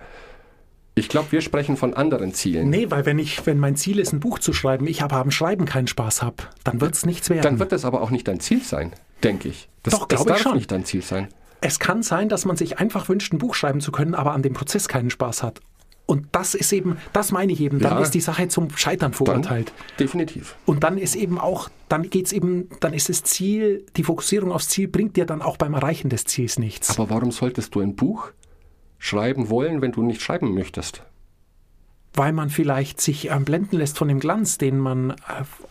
Ich 0.96 1.08
glaube, 1.08 1.32
wir 1.32 1.40
sprechen 1.40 1.76
von 1.76 1.94
anderen 1.94 2.32
Zielen. 2.34 2.70
nee, 2.70 2.88
weil 2.88 3.04
wenn 3.04 3.18
ich, 3.18 3.44
wenn 3.46 3.58
mein 3.58 3.74
Ziel 3.74 3.98
ist, 3.98 4.12
ein 4.12 4.20
Buch 4.20 4.38
zu 4.38 4.52
schreiben, 4.52 4.86
ich 4.86 5.02
aber 5.02 5.16
am 5.16 5.32
Schreiben 5.32 5.64
keinen 5.64 5.88
Spaß 5.88 6.22
habe, 6.22 6.36
dann 6.62 6.80
wird 6.80 6.94
es 6.94 7.04
nichts 7.04 7.30
werden. 7.30 7.42
Dann 7.42 7.58
wird 7.58 7.72
das 7.72 7.84
aber 7.84 8.00
auch 8.00 8.10
nicht 8.10 8.28
dein 8.28 8.38
Ziel 8.38 8.62
sein, 8.62 8.92
denke 9.24 9.48
ich. 9.48 9.68
Das, 9.82 9.94
Doch, 9.94 10.06
das 10.06 10.18
glaube 10.18 10.30
ich 10.30 10.36
darf 10.36 10.42
schon. 10.42 10.56
nicht 10.56 10.70
dein 10.70 10.84
Ziel 10.84 11.02
sein. 11.02 11.28
Es 11.66 11.78
kann 11.78 12.02
sein, 12.02 12.28
dass 12.28 12.44
man 12.44 12.56
sich 12.56 12.78
einfach 12.78 13.08
wünscht, 13.08 13.32
ein 13.32 13.38
Buch 13.38 13.54
schreiben 13.54 13.80
zu 13.80 13.90
können, 13.90 14.14
aber 14.14 14.32
an 14.32 14.42
dem 14.42 14.52
Prozess 14.52 14.86
keinen 14.86 15.08
Spaß 15.08 15.42
hat. 15.42 15.60
Und 16.04 16.26
das 16.32 16.54
ist 16.54 16.70
eben, 16.74 16.98
das 17.14 17.32
meine 17.32 17.52
ich 17.52 17.60
eben, 17.62 17.78
dann 17.78 17.94
Ja. 17.94 18.00
ist 18.00 18.10
die 18.10 18.20
Sache 18.20 18.48
zum 18.48 18.68
Scheitern 18.76 19.14
verurteilt. 19.14 19.72
definitiv. 19.98 20.56
Und 20.66 20.84
dann 20.84 20.98
ist 20.98 21.14
eben 21.16 21.38
auch, 21.38 21.70
dann 21.88 22.10
geht's 22.10 22.32
eben, 22.32 22.68
dann 22.80 22.92
ist 22.92 23.08
das 23.08 23.22
Ziel, 23.22 23.86
die 23.96 24.02
Fokussierung 24.04 24.52
aufs 24.52 24.68
Ziel 24.68 24.88
bringt 24.88 25.16
dir 25.16 25.24
dann 25.24 25.40
auch 25.40 25.56
beim 25.56 25.72
Erreichen 25.72 26.10
des 26.10 26.26
Ziels 26.26 26.58
nichts. 26.58 26.90
Aber 26.98 27.08
warum 27.08 27.32
solltest 27.32 27.74
du 27.74 27.80
ein 27.80 27.96
Buch 27.96 28.28
schreiben 28.98 29.48
wollen, 29.48 29.80
wenn 29.80 29.92
du 29.92 30.02
nicht 30.02 30.20
schreiben 30.20 30.52
möchtest? 30.54 31.02
weil 32.16 32.32
man 32.32 32.48
vielleicht 32.48 33.00
sich 33.00 33.28
ähm, 33.32 33.44
blenden 33.44 33.76
lässt 33.76 33.98
von 33.98 34.06
dem 34.06 34.20
Glanz, 34.20 34.56
den 34.56 34.78
man 34.78 35.10
äh, 35.10 35.14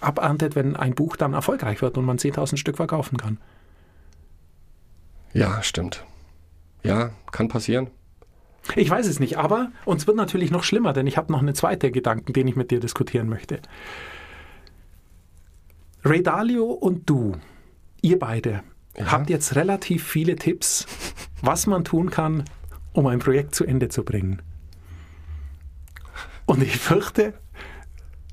aberntet, 0.02 0.58
wenn 0.58 0.76
ein 0.76 0.94
Buch 0.94 1.16
dann 1.16 1.32
erfolgreich 1.32 1.82
wird 1.82 1.98
und 1.98 2.04
man 2.04 2.18
10.000 2.18 2.58
Stück 2.58 2.76
verkaufen 2.76 3.18
kann. 3.18 3.38
Ja, 5.34 5.64
stimmt. 5.64 6.06
Ja, 6.84 7.12
kann 7.32 7.48
passieren. 7.48 7.90
Ich 8.76 8.90
weiß 8.90 9.08
es 9.08 9.20
nicht, 9.20 9.38
aber 9.38 9.72
uns 9.84 10.08
wird 10.08 10.16
natürlich 10.16 10.52
noch 10.52 10.64
schlimmer, 10.64 10.94
denn 10.94 11.08
ich 11.08 11.18
habe 11.18 11.32
noch 11.32 11.42
eine 11.42 11.54
zweite 11.54 11.92
Gedanken, 11.92 12.34
den 12.34 12.48
ich 12.48 12.56
mit 12.56 12.72
dir 12.72 12.80
diskutieren 12.80 13.28
möchte. 13.28 13.60
Ray 16.06 16.24
Dalio 16.24 16.66
und 16.66 17.10
du, 17.10 17.34
ihr 18.02 18.20
beide, 18.20 18.64
habt 18.98 19.30
jetzt 19.30 19.56
relativ 19.56 20.06
viele 20.06 20.36
Tipps, 20.36 20.86
was 21.42 21.68
man 21.68 21.84
tun 21.84 22.10
kann, 22.10 22.46
um 22.94 23.08
ein 23.08 23.20
Projekt 23.20 23.56
zu 23.56 23.66
Ende 23.66 23.90
zu 23.90 24.04
bringen. 24.04 24.42
Und 26.46 26.62
ich 26.62 26.78
fürchte, 26.78 27.34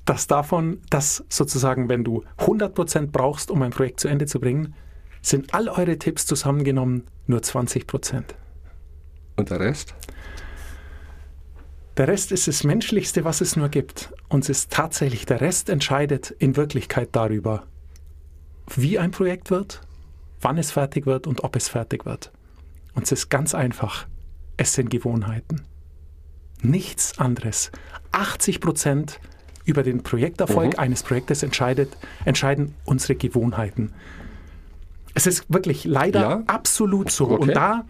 dass 0.04 0.26
davon, 0.26 0.80
dass 0.90 1.24
sozusagen, 1.28 1.88
wenn 1.88 2.04
du 2.04 2.24
100% 2.38 3.08
brauchst, 3.12 3.50
um 3.50 3.62
ein 3.62 3.70
Projekt 3.70 4.00
zu 4.00 4.08
Ende 4.08 4.26
zu 4.26 4.40
bringen, 4.40 4.74
sind 5.22 5.54
all 5.54 5.68
eure 5.68 5.98
Tipps 5.98 6.26
zusammengenommen 6.26 7.04
nur 7.26 7.42
20 7.42 7.86
Prozent. 7.86 8.34
Und 9.36 9.50
der 9.50 9.60
Rest? 9.60 9.94
Der 11.96 12.08
Rest 12.08 12.32
ist 12.32 12.48
das 12.48 12.64
Menschlichste, 12.64 13.24
was 13.24 13.40
es 13.40 13.56
nur 13.56 13.68
gibt. 13.68 14.12
Und 14.28 14.44
es 14.44 14.48
ist 14.50 14.72
tatsächlich, 14.72 15.26
der 15.26 15.40
Rest 15.40 15.68
entscheidet 15.68 16.30
in 16.38 16.56
Wirklichkeit 16.56 17.10
darüber, 17.12 17.64
wie 18.74 18.98
ein 18.98 19.10
Projekt 19.10 19.50
wird, 19.50 19.80
wann 20.40 20.56
es 20.56 20.70
fertig 20.70 21.06
wird 21.06 21.26
und 21.26 21.44
ob 21.44 21.56
es 21.56 21.68
fertig 21.68 22.06
wird. 22.06 22.32
Und 22.94 23.04
es 23.04 23.12
ist 23.12 23.28
ganz 23.28 23.54
einfach. 23.54 24.06
Es 24.56 24.74
sind 24.74 24.90
Gewohnheiten. 24.90 25.62
Nichts 26.62 27.18
anderes. 27.18 27.70
80 28.12 28.60
Prozent 28.60 29.20
über 29.64 29.82
den 29.82 30.02
Projekterfolg 30.02 30.74
Mhm. 30.74 30.78
eines 30.78 31.02
Projektes 31.02 31.42
entscheidet, 31.42 31.96
entscheiden 32.24 32.74
unsere 32.84 33.14
Gewohnheiten. 33.14 33.92
Es 35.14 35.26
ist 35.26 35.44
wirklich 35.52 35.84
leider 35.84 36.20
Ja. 36.20 36.42
absolut 36.46 37.10
so. 37.10 37.30
Okay. 37.30 37.42
Und 37.42 37.48
da, 37.56 37.84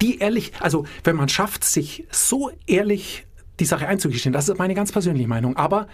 die 0.00 0.18
ehrlich, 0.18 0.52
also 0.60 0.84
wenn 1.04 1.16
man 1.16 1.28
schafft, 1.28 1.64
sich 1.64 2.06
so 2.10 2.50
ehrlich 2.66 3.26
die 3.60 3.64
Sache 3.64 3.86
einzugestehen, 3.88 4.32
das 4.32 4.48
ist 4.48 4.58
meine 4.58 4.74
ganz 4.74 4.92
persönliche 4.92 5.28
Meinung, 5.28 5.56
aber 5.56 5.88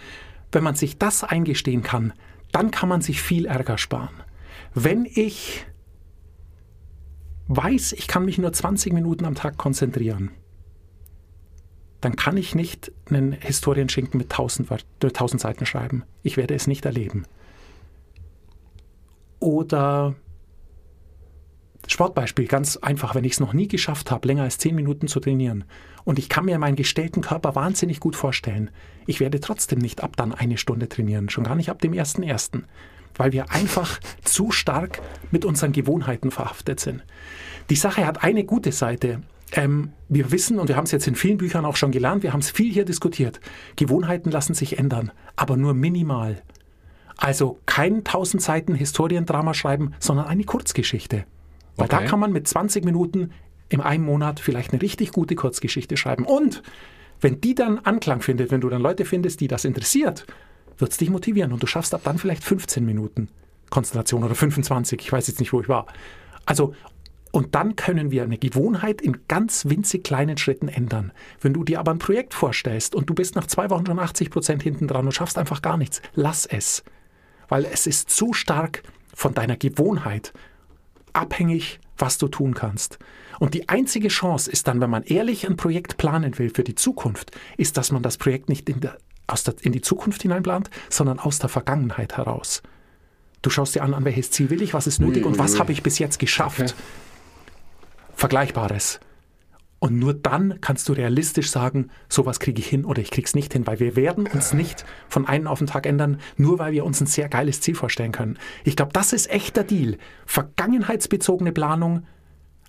wenn 0.51 0.63
man 0.63 0.75
sich 0.75 0.97
das 0.97 1.23
eingestehen 1.23 1.81
kann, 1.83 2.13
dann 2.51 2.69
kann 2.71 2.89
man 2.89 3.01
sich 3.01 3.21
viel 3.21 3.45
Ärger 3.45 3.77
sparen. 3.77 4.13
Wenn 4.75 5.05
ich 5.05 5.65
weiß, 7.47 7.93
ich 7.93 8.07
kann 8.07 8.25
mich 8.25 8.37
nur 8.37 8.53
20 8.53 8.93
Minuten 8.93 9.25
am 9.25 9.35
Tag 9.35 9.57
konzentrieren, 9.57 10.31
dann 12.01 12.15
kann 12.15 12.37
ich 12.37 12.53
nicht 12.53 12.91
einen 13.09 13.31
Historienschinken 13.31 14.17
mit 14.17 14.29
1000, 14.31 14.69
Wort- 14.69 14.85
äh, 15.03 15.07
1000 15.07 15.41
Seiten 15.41 15.65
schreiben. 15.65 16.03
Ich 16.21 16.37
werde 16.37 16.53
es 16.53 16.67
nicht 16.67 16.85
erleben. 16.85 17.25
Oder 19.39 20.15
Sportbeispiel, 21.87 22.47
ganz 22.47 22.77
einfach, 22.77 23.15
wenn 23.15 23.23
ich 23.23 23.33
es 23.33 23.39
noch 23.39 23.53
nie 23.53 23.67
geschafft 23.67 24.11
habe, 24.11 24.27
länger 24.27 24.43
als 24.43 24.57
10 24.57 24.75
Minuten 24.75 25.07
zu 25.07 25.19
trainieren 25.19 25.65
und 26.03 26.19
ich 26.19 26.29
kann 26.29 26.45
mir 26.45 26.57
meinen 26.59 26.75
gestellten 26.75 27.21
Körper 27.21 27.55
wahnsinnig 27.55 27.99
gut 27.99 28.15
vorstellen, 28.15 28.69
ich 29.05 29.19
werde 29.19 29.39
trotzdem 29.39 29.79
nicht 29.79 30.01
ab 30.01 30.15
dann 30.15 30.33
eine 30.33 30.57
Stunde 30.57 30.89
trainieren, 30.89 31.29
schon 31.29 31.43
gar 31.43 31.55
nicht 31.55 31.69
ab 31.69 31.81
dem 31.81 31.93
ersten 31.93 32.23
ersten, 32.23 32.65
weil 33.15 33.31
wir 33.31 33.51
einfach 33.51 33.99
zu 34.23 34.51
stark 34.51 35.01
mit 35.31 35.45
unseren 35.45 35.71
Gewohnheiten 35.71 36.31
verhaftet 36.31 36.79
sind. 36.79 37.03
Die 37.69 37.75
Sache 37.75 38.05
hat 38.05 38.23
eine 38.23 38.43
gute 38.43 38.71
Seite. 38.71 39.21
Ähm, 39.51 39.91
wir 40.09 40.31
wissen, 40.31 40.59
und 40.59 40.67
wir 40.67 40.75
haben 40.75 40.85
es 40.85 40.91
jetzt 40.91 41.07
in 41.07 41.15
vielen 41.15 41.37
Büchern 41.37 41.65
auch 41.65 41.75
schon 41.75 41.91
gelernt, 41.91 42.23
wir 42.23 42.33
haben 42.33 42.39
es 42.39 42.49
viel 42.49 42.71
hier 42.73 42.85
diskutiert, 42.85 43.39
Gewohnheiten 43.75 44.31
lassen 44.31 44.53
sich 44.53 44.79
ändern, 44.79 45.11
aber 45.35 45.57
nur 45.57 45.73
minimal. 45.73 46.41
Also 47.17 47.59
kein 47.65 47.97
1000 47.97 48.41
Seiten 48.41 48.73
Historiendrama 48.73 49.53
schreiben, 49.53 49.93
sondern 49.99 50.25
eine 50.25 50.43
Kurzgeschichte. 50.43 51.25
Weil 51.75 51.87
da 51.87 51.97
Okay. 51.97 52.07
kann 52.07 52.19
man 52.19 52.31
mit 52.31 52.47
20 52.47 52.85
Minuten 52.85 53.31
in 53.69 53.81
einem 53.81 54.05
Monat 54.05 54.39
vielleicht 54.39 54.71
eine 54.73 54.81
richtig 54.81 55.11
gute 55.11 55.35
Kurzgeschichte 55.35 55.97
schreiben. 55.97 56.25
Und 56.25 56.61
wenn 57.21 57.41
die 57.41 57.55
dann 57.55 57.79
Anklang 57.79 58.21
findet, 58.21 58.51
wenn 58.51 58.61
du 58.61 58.69
dann 58.69 58.81
Leute 58.81 59.05
findest, 59.05 59.39
die 59.41 59.47
das 59.47 59.65
interessiert, 59.65 60.25
wird 60.77 60.91
es 60.91 60.97
dich 60.97 61.09
motivieren 61.09 61.53
und 61.53 61.63
du 61.63 61.67
schaffst 61.67 61.93
ab 61.93 62.01
dann 62.03 62.17
vielleicht 62.17 62.43
15 62.43 62.85
Minuten 62.85 63.29
Konzentration 63.69 64.23
oder 64.23 64.35
25. 64.35 64.99
Ich 65.01 65.11
weiß 65.11 65.27
jetzt 65.27 65.39
nicht, 65.39 65.53
wo 65.53 65.61
ich 65.61 65.69
war. 65.69 65.87
Also, 66.45 66.75
und 67.31 67.55
dann 67.55 67.75
können 67.75 68.11
wir 68.11 68.21
eine 68.23 68.37
Gewohnheit 68.37 69.01
in 69.01 69.17
ganz 69.27 69.65
winzig 69.67 70.03
kleinen 70.03 70.37
Schritten 70.37 70.67
ändern. 70.67 71.11
Wenn 71.41 71.53
du 71.53 71.63
dir 71.63 71.79
aber 71.79 71.91
ein 71.91 71.97
Projekt 71.99 72.35
vorstellst 72.35 72.93
und 72.93 73.09
du 73.09 73.15
bist 73.15 73.35
nach 73.35 73.47
zwei 73.47 73.71
Wochen 73.71 73.87
schon 73.87 73.97
80 73.97 74.29
Prozent 74.29 74.61
hinten 74.61 74.87
dran 74.87 75.05
und 75.05 75.13
schaffst 75.13 75.39
einfach 75.39 75.63
gar 75.63 75.77
nichts, 75.77 76.01
lass 76.13 76.45
es. 76.45 76.83
Weil 77.49 77.65
es 77.65 77.87
ist 77.87 78.11
zu 78.11 78.33
stark 78.33 78.83
von 79.15 79.33
deiner 79.33 79.57
Gewohnheit 79.57 80.33
abhängig, 81.13 81.79
was 81.97 82.17
du 82.17 82.27
tun 82.27 82.53
kannst. 82.53 82.99
Und 83.39 83.53
die 83.53 83.69
einzige 83.69 84.07
Chance 84.07 84.51
ist 84.51 84.67
dann, 84.67 84.81
wenn 84.81 84.89
man 84.89 85.03
ehrlich 85.03 85.47
ein 85.47 85.57
Projekt 85.57 85.97
planen 85.97 86.37
will 86.37 86.49
für 86.49 86.63
die 86.63 86.75
Zukunft, 86.75 87.31
ist, 87.57 87.77
dass 87.77 87.91
man 87.91 88.03
das 88.03 88.17
Projekt 88.17 88.49
nicht 88.49 88.69
in, 88.69 88.79
der, 88.79 88.97
aus 89.27 89.43
der, 89.43 89.55
in 89.61 89.71
die 89.71 89.81
Zukunft 89.81 90.21
hineinplant, 90.21 90.69
sondern 90.89 91.19
aus 91.19 91.39
der 91.39 91.49
Vergangenheit 91.49 92.17
heraus. 92.17 92.61
Du 93.41 93.49
schaust 93.49 93.75
dir 93.75 93.83
an, 93.83 93.93
an 93.93 94.05
welches 94.05 94.31
Ziel 94.31 94.49
will 94.49 94.61
ich, 94.61 94.73
was 94.73 94.87
ist 94.87 94.99
nötig 94.99 95.23
Ui, 95.23 95.27
und 95.27 95.33
ui, 95.33 95.39
was 95.39 95.53
ui. 95.53 95.59
habe 95.59 95.71
ich 95.71 95.83
bis 95.83 95.99
jetzt 95.99 96.19
geschafft. 96.19 96.61
Okay. 96.61 96.73
Vergleichbares. 98.15 98.99
Und 99.83 99.99
nur 99.99 100.13
dann 100.13 100.61
kannst 100.61 100.87
du 100.87 100.93
realistisch 100.93 101.51
sagen, 101.51 101.89
sowas 102.07 102.39
kriege 102.39 102.61
ich 102.61 102.67
hin 102.67 102.85
oder 102.85 103.01
ich 103.01 103.11
krieg's 103.11 103.35
nicht 103.35 103.51
hin, 103.51 103.67
weil 103.67 103.81
wir 103.81 103.97
werden 103.97 104.27
uns 104.27 104.53
nicht 104.53 104.85
von 105.09 105.27
einem 105.27 105.45
auf 105.45 105.57
den 105.57 105.67
Tag 105.67 105.85
ändern, 105.85 106.21
nur 106.37 106.57
weil 106.57 106.71
wir 106.71 106.85
uns 106.85 107.01
ein 107.01 107.05
sehr 107.05 107.27
geiles 107.27 107.59
Ziel 107.59 107.75
vorstellen 107.75 108.13
können. 108.13 108.39
Ich 108.63 108.77
glaube, 108.77 108.93
das 108.93 109.11
ist 109.11 109.29
echter 109.29 109.65
Deal. 109.65 109.97
Vergangenheitsbezogene 110.25 111.51
Planung 111.51 112.05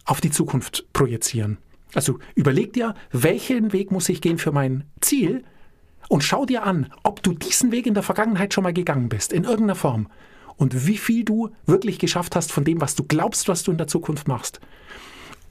auf 0.04 0.20
die 0.20 0.32
Zukunft 0.32 0.92
projizieren. 0.92 1.58
Also 1.94 2.18
überleg 2.34 2.72
dir, 2.72 2.96
welchen 3.12 3.72
Weg 3.72 3.92
muss 3.92 4.08
ich 4.08 4.20
gehen 4.20 4.38
für 4.38 4.50
mein 4.50 4.82
Ziel 5.00 5.44
und 6.08 6.24
schau 6.24 6.46
dir 6.46 6.64
an, 6.64 6.92
ob 7.04 7.22
du 7.22 7.32
diesen 7.32 7.70
Weg 7.70 7.86
in 7.86 7.94
der 7.94 8.02
Vergangenheit 8.02 8.52
schon 8.52 8.64
mal 8.64 8.72
gegangen 8.72 9.08
bist, 9.08 9.32
in 9.32 9.44
irgendeiner 9.44 9.76
Form. 9.76 10.08
Und 10.56 10.88
wie 10.88 10.98
viel 10.98 11.24
du 11.24 11.50
wirklich 11.64 12.00
geschafft 12.00 12.34
hast 12.34 12.50
von 12.50 12.64
dem, 12.64 12.80
was 12.80 12.96
du 12.96 13.04
glaubst, 13.04 13.46
was 13.46 13.62
du 13.62 13.70
in 13.70 13.78
der 13.78 13.86
Zukunft 13.86 14.26
machst. 14.26 14.60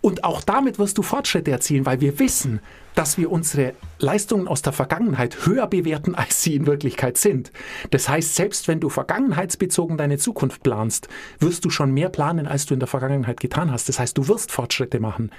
Und 0.03 0.25
auch 0.25 0.41
damit 0.41 0.79
wirst 0.79 0.97
du 0.97 1.01
Fortschritte 1.01 1.49
erzielen, 1.49 1.85
weil 1.85 2.01
wir 2.01 2.19
wissen, 2.19 2.59
dass 2.93 3.17
wir 3.17 3.31
unsere 3.31 3.73
Leistungen 3.99 4.49
aus 4.49 4.61
der 4.61 4.73
Vergangenheit 4.73 5.45
höher 5.45 5.65
bewerten, 5.65 6.13
als 6.13 6.43
sie 6.43 6.55
in 6.55 6.67
Wirklichkeit 6.67 7.17
sind. 7.17 7.53
Das 7.91 8.09
heißt, 8.09 8.35
selbst 8.35 8.67
wenn 8.67 8.81
du 8.81 8.89
vergangenheitsbezogen 8.89 9.97
deine 9.97 10.17
Zukunft 10.17 10.61
planst, 10.61 11.07
wirst 11.39 11.63
du 11.63 11.69
schon 11.69 11.93
mehr 11.93 12.09
planen, 12.09 12.47
als 12.47 12.65
du 12.65 12.73
in 12.73 12.81
der 12.81 12.89
Vergangenheit 12.89 13.39
getan 13.39 13.71
hast. 13.71 13.87
Das 13.87 13.97
heißt, 13.97 14.17
du 14.17 14.27
wirst 14.27 14.51
Fortschritte 14.51 14.99
machen. 14.99 15.31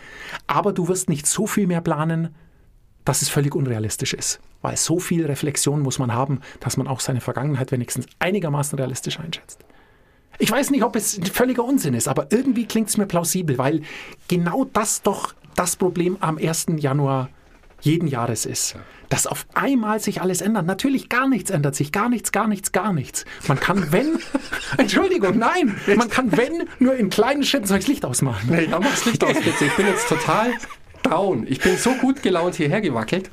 Aber 0.46 0.72
du 0.72 0.88
wirst 0.88 1.10
nicht 1.10 1.26
so 1.26 1.46
viel 1.46 1.66
mehr 1.66 1.82
planen, 1.82 2.34
dass 3.04 3.20
es 3.20 3.28
völlig 3.28 3.54
unrealistisch 3.54 4.14
ist. 4.14 4.40
Weil 4.62 4.78
so 4.78 4.98
viel 4.98 5.26
Reflexion 5.26 5.82
muss 5.82 5.98
man 5.98 6.14
haben, 6.14 6.40
dass 6.60 6.78
man 6.78 6.88
auch 6.88 7.00
seine 7.00 7.20
Vergangenheit 7.20 7.70
wenigstens 7.70 8.06
einigermaßen 8.18 8.78
realistisch 8.78 9.20
einschätzt. 9.20 9.62
Ich 10.38 10.50
weiß 10.50 10.70
nicht, 10.70 10.82
ob 10.82 10.96
es 10.96 11.20
völliger 11.32 11.64
Unsinn 11.64 11.94
ist, 11.94 12.08
aber 12.08 12.28
irgendwie 12.30 12.66
klingt 12.66 12.88
es 12.88 12.96
mir 12.96 13.06
plausibel, 13.06 13.58
weil 13.58 13.82
genau 14.28 14.64
das 14.72 15.02
doch 15.02 15.34
das 15.54 15.76
Problem 15.76 16.16
am 16.20 16.38
1. 16.38 16.66
Januar 16.78 17.28
jeden 17.80 18.08
Jahres 18.08 18.46
ist. 18.46 18.76
Dass 19.10 19.26
auf 19.26 19.46
einmal 19.54 20.00
sich 20.00 20.20
alles 20.22 20.40
ändert. 20.40 20.66
Natürlich 20.66 21.08
gar 21.08 21.28
nichts 21.28 21.50
ändert 21.50 21.74
sich. 21.74 21.92
Gar 21.92 22.08
nichts, 22.08 22.32
gar 22.32 22.48
nichts, 22.48 22.72
gar 22.72 22.92
nichts. 22.92 23.24
Man 23.46 23.60
kann, 23.60 23.92
wenn. 23.92 24.18
Entschuldigung, 24.78 25.38
nein! 25.38 25.76
Man 25.94 26.08
kann, 26.08 26.36
wenn, 26.36 26.68
nur 26.78 26.96
in 26.96 27.10
kleinen 27.10 27.44
Schritten 27.44 27.66
soll 27.66 27.78
ich 27.78 27.84
das 27.84 27.88
Licht 27.88 28.04
ausmachen. 28.04 28.48
Nee, 28.50 28.66
da 28.66 28.80
mach's 28.80 29.04
Licht 29.04 29.22
aus, 29.22 29.34
bitte. 29.34 29.66
Ich 29.66 29.76
bin 29.76 29.86
jetzt 29.86 30.08
total 30.08 30.52
down. 31.02 31.46
Ich 31.46 31.60
bin 31.60 31.76
so 31.76 31.92
gut 31.94 32.22
gelaunt 32.22 32.54
hierher 32.56 32.80
gewackelt. 32.80 33.30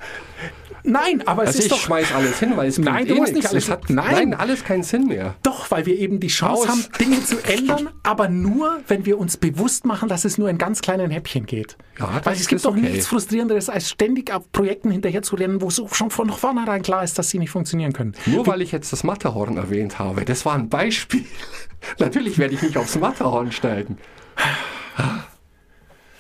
Nein, 0.84 1.22
aber 1.28 1.44
es 1.44 1.48
Also 1.50 1.60
ist 1.60 1.66
ich 1.66 1.72
doch. 1.72 1.80
schmeiß 1.80 2.14
alles 2.14 2.40
hin, 2.40 2.54
weil 2.56 2.68
es 2.70 2.78
Nein, 2.78 3.06
du 3.08 3.16
eh 3.16 3.18
musst 3.20 3.34
nicht 3.34 3.48
alles- 3.48 3.66
Es 3.66 3.70
hat, 3.70 3.90
Nein. 3.90 4.06
nein, 4.12 4.34
alles 4.34 4.64
keinen 4.64 4.84
Sinn 4.84 5.08
mehr. 5.08 5.36
Doch, 5.44 5.70
weil 5.72 5.86
wir 5.86 5.98
eben 5.98 6.20
die 6.20 6.28
Chance 6.28 6.64
Aus. 6.64 6.68
haben, 6.70 6.86
Dinge 7.00 7.24
zu 7.24 7.38
ändern, 7.44 7.90
aber 8.04 8.30
nur, 8.30 8.82
wenn 8.88 9.06
wir 9.06 9.18
uns 9.20 9.38
bewusst 9.38 9.86
machen, 9.86 10.10
dass 10.10 10.26
es 10.26 10.38
nur 10.38 10.50
in 10.50 10.58
ganz 10.58 10.82
kleinen 10.82 11.12
Häppchen 11.12 11.46
geht. 11.46 11.78
Ja, 12.00 12.22
weil 12.24 12.34
es 12.36 12.48
gibt 12.48 12.58
ist 12.58 12.66
doch 12.66 12.72
okay. 12.72 12.82
nichts 12.82 13.08
Frustrierenderes, 13.08 13.70
als 13.70 13.90
ständig 13.90 14.34
auf 14.34 14.52
Projekten 14.52 14.90
hinterherzurennen, 14.92 15.62
wo 15.62 15.70
so 15.70 15.88
schon 15.90 16.10
von 16.10 16.30
vornherein 16.32 16.82
klar 16.82 17.04
ist, 17.04 17.20
dass 17.20 17.30
sie 17.30 17.38
nicht 17.40 17.52
funktionieren 17.52 17.94
können. 17.94 18.14
Nur 18.26 18.48
weil 18.48 18.62
ich 18.62 18.72
jetzt 18.72 18.92
das 18.92 19.04
Matterhorn 19.04 19.58
erwähnt 19.58 20.00
habe. 20.00 20.26
Das 20.26 20.46
war 20.46 20.56
ein 20.56 20.70
Beispiel. 20.70 21.26
Natürlich 22.00 22.38
werde 22.38 22.54
ich 22.56 22.62
mich 22.62 22.78
aufs 22.78 22.98
Matterhorn 22.98 23.52
steigen. 23.52 23.98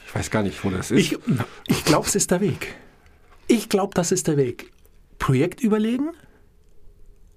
Ich 0.07 0.15
weiß 0.15 0.29
gar 0.29 0.43
nicht, 0.43 0.63
wo 0.63 0.69
das 0.69 0.91
ist. 0.91 0.99
Ich, 0.99 1.17
ich 1.67 1.85
glaube, 1.85 2.05
es 2.07 2.15
ist 2.15 2.31
der 2.31 2.41
Weg. 2.41 2.75
Ich 3.51 3.67
glaube, 3.67 3.93
das 3.93 4.13
ist 4.13 4.29
der 4.29 4.37
Weg. 4.37 4.71
Projekt 5.19 5.59
überlegen 5.61 6.11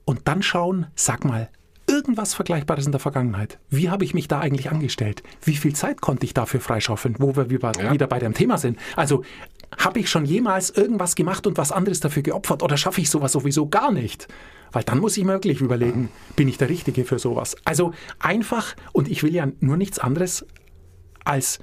und 0.04 0.28
dann 0.28 0.42
schauen, 0.44 0.86
sag 0.94 1.24
mal, 1.24 1.50
irgendwas 1.88 2.34
Vergleichbares 2.34 2.86
in 2.86 2.92
der 2.92 3.00
Vergangenheit. 3.00 3.58
Wie 3.68 3.90
habe 3.90 4.04
ich 4.04 4.14
mich 4.14 4.28
da 4.28 4.38
eigentlich 4.38 4.70
angestellt? 4.70 5.24
Wie 5.42 5.56
viel 5.56 5.74
Zeit 5.74 6.00
konnte 6.00 6.24
ich 6.24 6.32
dafür 6.32 6.60
freischaufeln, 6.60 7.16
wo 7.18 7.34
wir 7.34 7.50
wieder 7.50 7.72
Ja. 7.80 7.92
wieder 7.92 8.06
bei 8.06 8.20
dem 8.20 8.32
Thema 8.32 8.58
sind? 8.58 8.78
Also, 8.94 9.24
habe 9.76 9.98
ich 9.98 10.08
schon 10.08 10.24
jemals 10.24 10.70
irgendwas 10.70 11.16
gemacht 11.16 11.48
und 11.48 11.58
was 11.58 11.72
anderes 11.72 11.98
dafür 11.98 12.22
geopfert 12.22 12.62
oder 12.62 12.76
schaffe 12.76 13.00
ich 13.00 13.10
sowas 13.10 13.32
sowieso 13.32 13.68
gar 13.68 13.90
nicht? 13.90 14.28
Weil 14.70 14.84
dann 14.84 14.98
muss 15.00 15.16
ich 15.16 15.24
mir 15.24 15.32
wirklich 15.32 15.60
überlegen, 15.60 16.10
bin 16.36 16.46
ich 16.46 16.58
der 16.58 16.68
Richtige 16.68 17.04
für 17.04 17.18
sowas? 17.18 17.56
Also 17.64 17.92
einfach, 18.20 18.76
und 18.92 19.08
ich 19.08 19.24
will 19.24 19.34
ja 19.34 19.48
nur 19.58 19.76
nichts 19.76 19.98
anderes 19.98 20.46
als 21.24 21.58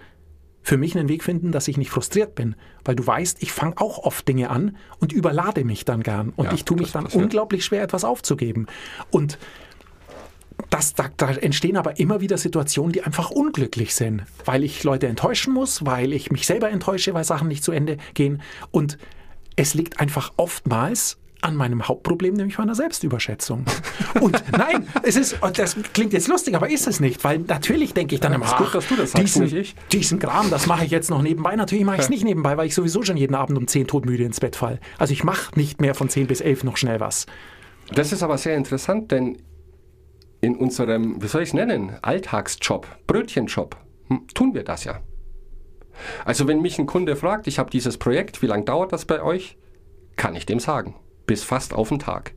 für 0.62 0.78
mich 0.78 0.97
einen 0.97 1.10
Weg 1.10 1.24
finden, 1.24 1.52
dass 1.52 1.67
ich 1.67 1.78
nicht 1.78 1.89
frustriert 1.89 2.36
bin. 2.36 2.56
Weil 2.84 2.95
du 2.95 3.06
weißt, 3.06 3.41
ich 3.41 3.52
fange 3.52 3.78
auch 3.78 4.00
oft 4.00 4.28
Dinge 4.28 4.50
an 4.50 4.78
und 5.00 5.12
überlade 5.12 5.63
mich 5.63 5.86
dann 5.86 6.04
gern. 6.04 6.34
Und 6.36 6.45
Ja, 6.47 6.54
ich 6.54 6.65
tue 6.65 6.78
mich 6.78 6.91
dann 6.91 7.06
unglaublich 7.06 7.65
schwer, 7.65 7.84
etwas 7.84 8.04
aufzugeben. 8.04 8.67
Und 9.10 9.38
das, 10.69 10.93
da, 10.93 11.10
da 11.17 11.32
entstehen 11.32 11.78
aber 11.78 12.00
immer 12.00 12.21
wieder 12.21 12.38
Situationen, 12.38 12.91
die 12.91 13.04
einfach 13.04 13.32
unglücklich 13.32 13.95
sind, 13.95 14.24
weil 14.45 14.63
ich 14.63 14.84
Leute 14.84 15.08
enttäuschen 15.08 15.54
muss, 15.54 15.86
weil 15.86 16.13
ich 16.13 16.32
mich 16.32 16.45
selber 16.45 16.69
enttäusche, 16.69 17.13
weil 17.13 17.24
Sachen 17.24 17.47
nicht 17.47 17.63
zu 17.63 17.71
Ende 17.71 17.97
gehen. 18.13 18.41
Und 18.69 18.97
es 19.56 19.74
liegt 19.74 20.00
einfach 20.00 20.34
oftmals 20.38 21.17
an 21.41 21.56
meinem 21.56 21.88
Hauptproblem, 21.88 22.36
nämlich 22.36 22.58
meiner 22.58 22.75
Selbstüberschätzung. 22.75 23.65
Und 24.19 24.43
nein, 24.58 24.88
es 25.04 25.15
ist, 25.15 25.38
das 25.54 25.75
klingt 25.93 26.13
jetzt 26.13 26.27
lustig, 26.27 26.56
aber 26.56 26.69
ist 26.69 26.88
es 26.88 26.99
nicht, 26.99 27.23
weil 27.23 27.39
natürlich 27.39 27.93
denke 27.93 28.15
ich 28.15 28.21
dann 28.21 28.34
immer, 28.34 28.45
gut, 28.58 28.67
ach, 28.69 28.73
das 28.73 29.12
sagst, 29.12 29.36
diesen, 29.36 29.65
diesen 29.91 30.19
Kram, 30.19 30.49
das 30.49 30.67
mache 30.67 30.86
ich 30.86 30.91
jetzt 30.91 31.10
noch 31.10 31.21
nebenbei. 31.21 31.56
Natürlich 31.56 31.86
mache 31.86 31.97
ich 31.97 32.04
es 32.04 32.10
nicht 32.10 32.23
nebenbei, 32.23 32.58
weil 32.58 32.67
ich 32.67 32.75
sowieso 32.75 33.01
schon 33.04 33.17
jeden 33.17 33.36
Abend 33.36 33.58
um 33.58 33.67
10 33.67 33.88
todmüde 33.88 34.23
ins 34.23 34.39
Bett 34.39 34.56
fall. 34.56 34.80
Also 34.97 35.13
ich 35.13 35.23
mache 35.23 35.58
nicht 35.58 35.82
mehr 35.82 35.95
von 35.95 36.10
10 36.10 36.27
bis 36.27 36.41
11 36.41 36.63
noch 36.63 36.77
schnell 36.77 36.99
was. 36.99 37.25
Das 37.93 38.12
ist 38.12 38.23
aber 38.23 38.38
sehr 38.38 38.56
interessant, 38.56 39.12
denn 39.12 39.38
in 40.39 40.56
unserem, 40.56 41.21
wie 41.21 41.27
soll 41.27 41.43
ich 41.43 41.49
es 41.49 41.54
nennen, 41.54 41.93
Alltagsjob, 42.01 42.88
Brötchenjob, 43.08 43.77
hm, 44.08 44.27
tun 44.34 44.54
wir 44.54 44.63
das 44.63 44.84
ja. 44.84 45.01
Also 46.25 46.47
wenn 46.47 46.62
mich 46.62 46.80
ein 46.80 46.86
Kunde 46.86 47.15
fragt, 47.15 47.47
ich 47.47 47.60
habe 47.60 47.69
dieses 47.69 47.97
Projekt, 47.97 48.41
wie 48.41 48.47
lange 48.47 48.63
dauert 48.63 48.91
das 48.91 49.06
bei 49.06 49.21
euch? 49.21 49.58
Kann 50.15 50.36
ich 50.36 50.45
dem 50.45 50.60
sagen. 50.60 50.95
Bis 51.32 51.44
fast 51.44 51.74
auf 51.74 51.88
den 51.89 52.00
Tag. 52.00 52.34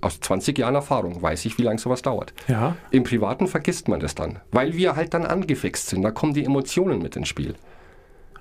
Aus 0.00 0.18
20 0.18 0.58
Jahren 0.58 0.74
Erfahrung 0.74 1.22
weiß 1.22 1.44
ich, 1.44 1.58
wie 1.58 1.62
lange 1.62 1.78
sowas 1.78 2.02
dauert. 2.02 2.34
Ja. 2.48 2.74
Im 2.90 3.04
Privaten 3.04 3.46
vergisst 3.46 3.86
man 3.86 4.00
das 4.00 4.16
dann, 4.16 4.40
weil 4.50 4.74
wir 4.76 4.96
halt 4.96 5.14
dann 5.14 5.24
angefixt 5.24 5.88
sind. 5.90 6.02
Da 6.02 6.10
kommen 6.10 6.34
die 6.34 6.44
Emotionen 6.44 7.00
mit 7.00 7.14
ins 7.14 7.28
Spiel. 7.28 7.54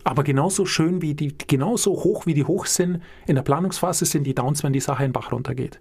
Aber 0.04 0.24
genauso 0.24 0.66
schön 0.66 1.04
wie 1.04 1.14
die, 1.14 1.36
genauso 1.38 1.92
hoch 1.92 2.26
wie 2.26 2.34
die 2.34 2.46
hoch 2.46 2.66
sind, 2.66 3.04
in 3.28 3.36
der 3.36 3.44
Planungsphase 3.44 4.06
sind 4.06 4.24
die 4.24 4.34
Downs, 4.34 4.64
wenn 4.64 4.74
die 4.74 4.80
Sache 4.80 5.04
in 5.04 5.10
den 5.10 5.14
Bach 5.14 5.32
runtergeht. 5.32 5.80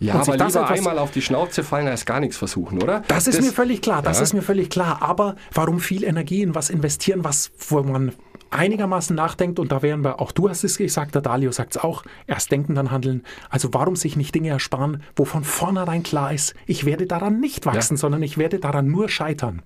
Ja, 0.00 0.14
aber 0.14 0.38
das 0.38 0.54
lieber 0.54 0.70
einmal 0.70 0.98
auf 0.98 1.10
die 1.10 1.20
Schnauze 1.22 1.62
fallen, 1.62 1.86
als 1.86 2.06
gar 2.06 2.20
nichts 2.20 2.38
versuchen, 2.38 2.82
oder? 2.82 3.02
Das 3.08 3.26
ist 3.26 3.42
mir 3.42 3.52
völlig 3.52 3.82
klar, 3.82 4.00
das 4.00 4.16
Ja. 4.18 4.22
ist 4.24 4.32
mir 4.32 4.42
völlig 4.42 4.70
klar. 4.70 5.02
Aber 5.02 5.36
warum 5.52 5.80
viel 5.80 6.02
Energie 6.02 6.40
in 6.42 6.54
was 6.54 6.70
investieren, 6.70 7.24
was, 7.24 7.52
wo 7.68 7.82
man 7.82 8.12
einigermaßen 8.54 9.14
nachdenkt 9.16 9.58
und 9.58 9.72
da 9.72 9.82
wären 9.82 10.02
wir, 10.04 10.20
auch 10.20 10.32
du 10.32 10.48
hast 10.48 10.64
es 10.64 10.78
gesagt, 10.78 11.14
der 11.14 11.22
Dalio 11.22 11.52
sagt 11.52 11.76
es 11.76 11.82
auch, 11.82 12.04
erst 12.26 12.50
denken, 12.52 12.74
dann 12.74 12.90
handeln. 12.90 13.22
Also 13.50 13.68
warum 13.72 13.96
sich 13.96 14.16
nicht 14.16 14.34
Dinge 14.34 14.50
ersparen, 14.50 15.02
wo 15.16 15.24
von 15.24 15.44
vornherein 15.44 16.02
klar 16.02 16.32
ist, 16.32 16.54
ich 16.66 16.84
werde 16.84 17.06
daran 17.06 17.40
nicht 17.40 17.66
wachsen, 17.66 17.94
Ja. 17.94 17.98
sondern 17.98 18.22
ich 18.22 18.38
werde 18.38 18.58
daran 18.58 18.88
nur 18.88 19.08
scheitern. 19.08 19.62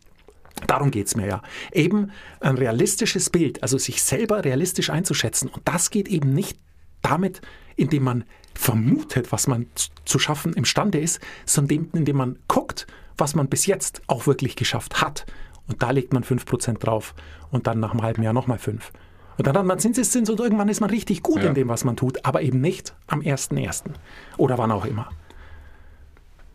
Darum 0.67 0.91
geht 0.91 1.07
es 1.07 1.17
mir 1.17 1.27
ja. 1.27 1.43
Eben 1.73 2.11
ein 2.41 2.57
realistisches 2.57 3.31
Bild, 3.31 3.63
also 3.63 3.79
sich 3.79 4.03
selber 4.03 4.45
realistisch 4.45 4.91
einzuschätzen. 4.91 5.49
Und 5.49 5.63
das 5.67 5.91
geht 5.91 6.09
eben 6.09 6.33
nicht 6.35 6.59
damit, 7.03 7.41
indem 7.77 8.03
man 8.05 8.25
vermutet, 8.55 9.31
was 9.31 9.47
man 9.47 9.67
zu 10.05 10.19
schaffen 10.19 10.53
imstande 10.55 10.99
ist, 10.99 11.21
sondern 11.47 11.89
indem 11.93 12.17
man 12.17 12.39
guckt, 12.49 12.87
was 13.17 13.35
man 13.35 13.49
bis 13.49 13.67
jetzt 13.67 14.03
auch 14.09 14.27
wirklich 14.27 14.57
geschafft 14.57 15.01
hat. 15.01 15.27
Und 15.69 15.83
da 15.83 15.91
legt 15.91 16.13
man 16.13 16.25
5% 16.25 16.79
drauf 16.79 17.15
und 17.51 17.67
dann 17.67 17.79
nach 17.81 17.93
einem 17.93 18.03
halben 18.03 18.23
Jahr 18.23 18.33
nochmal 18.33 18.59
5. 18.59 18.91
Und 19.37 19.47
dann 19.47 19.57
hat 19.57 19.67
man 19.67 19.79
Zinseszins 19.79 20.29
und 20.31 20.41
irgendwann 20.41 20.69
ist 20.69 20.81
man 20.81 20.91
richtig 20.91 21.23
gut 21.23 21.43
Ja. 21.43 21.49
in 21.49 21.55
dem, 21.55 21.69
was 21.69 21.85
man 21.85 21.97
tut, 21.97 22.25
aber 22.25 22.43
eben 22.43 22.61
nicht 22.61 22.95
am 23.07 23.21
1.1. 23.21 23.93
oder 24.37 24.59
wann 24.59 24.73
auch 24.73 24.85
immer. 24.85 25.09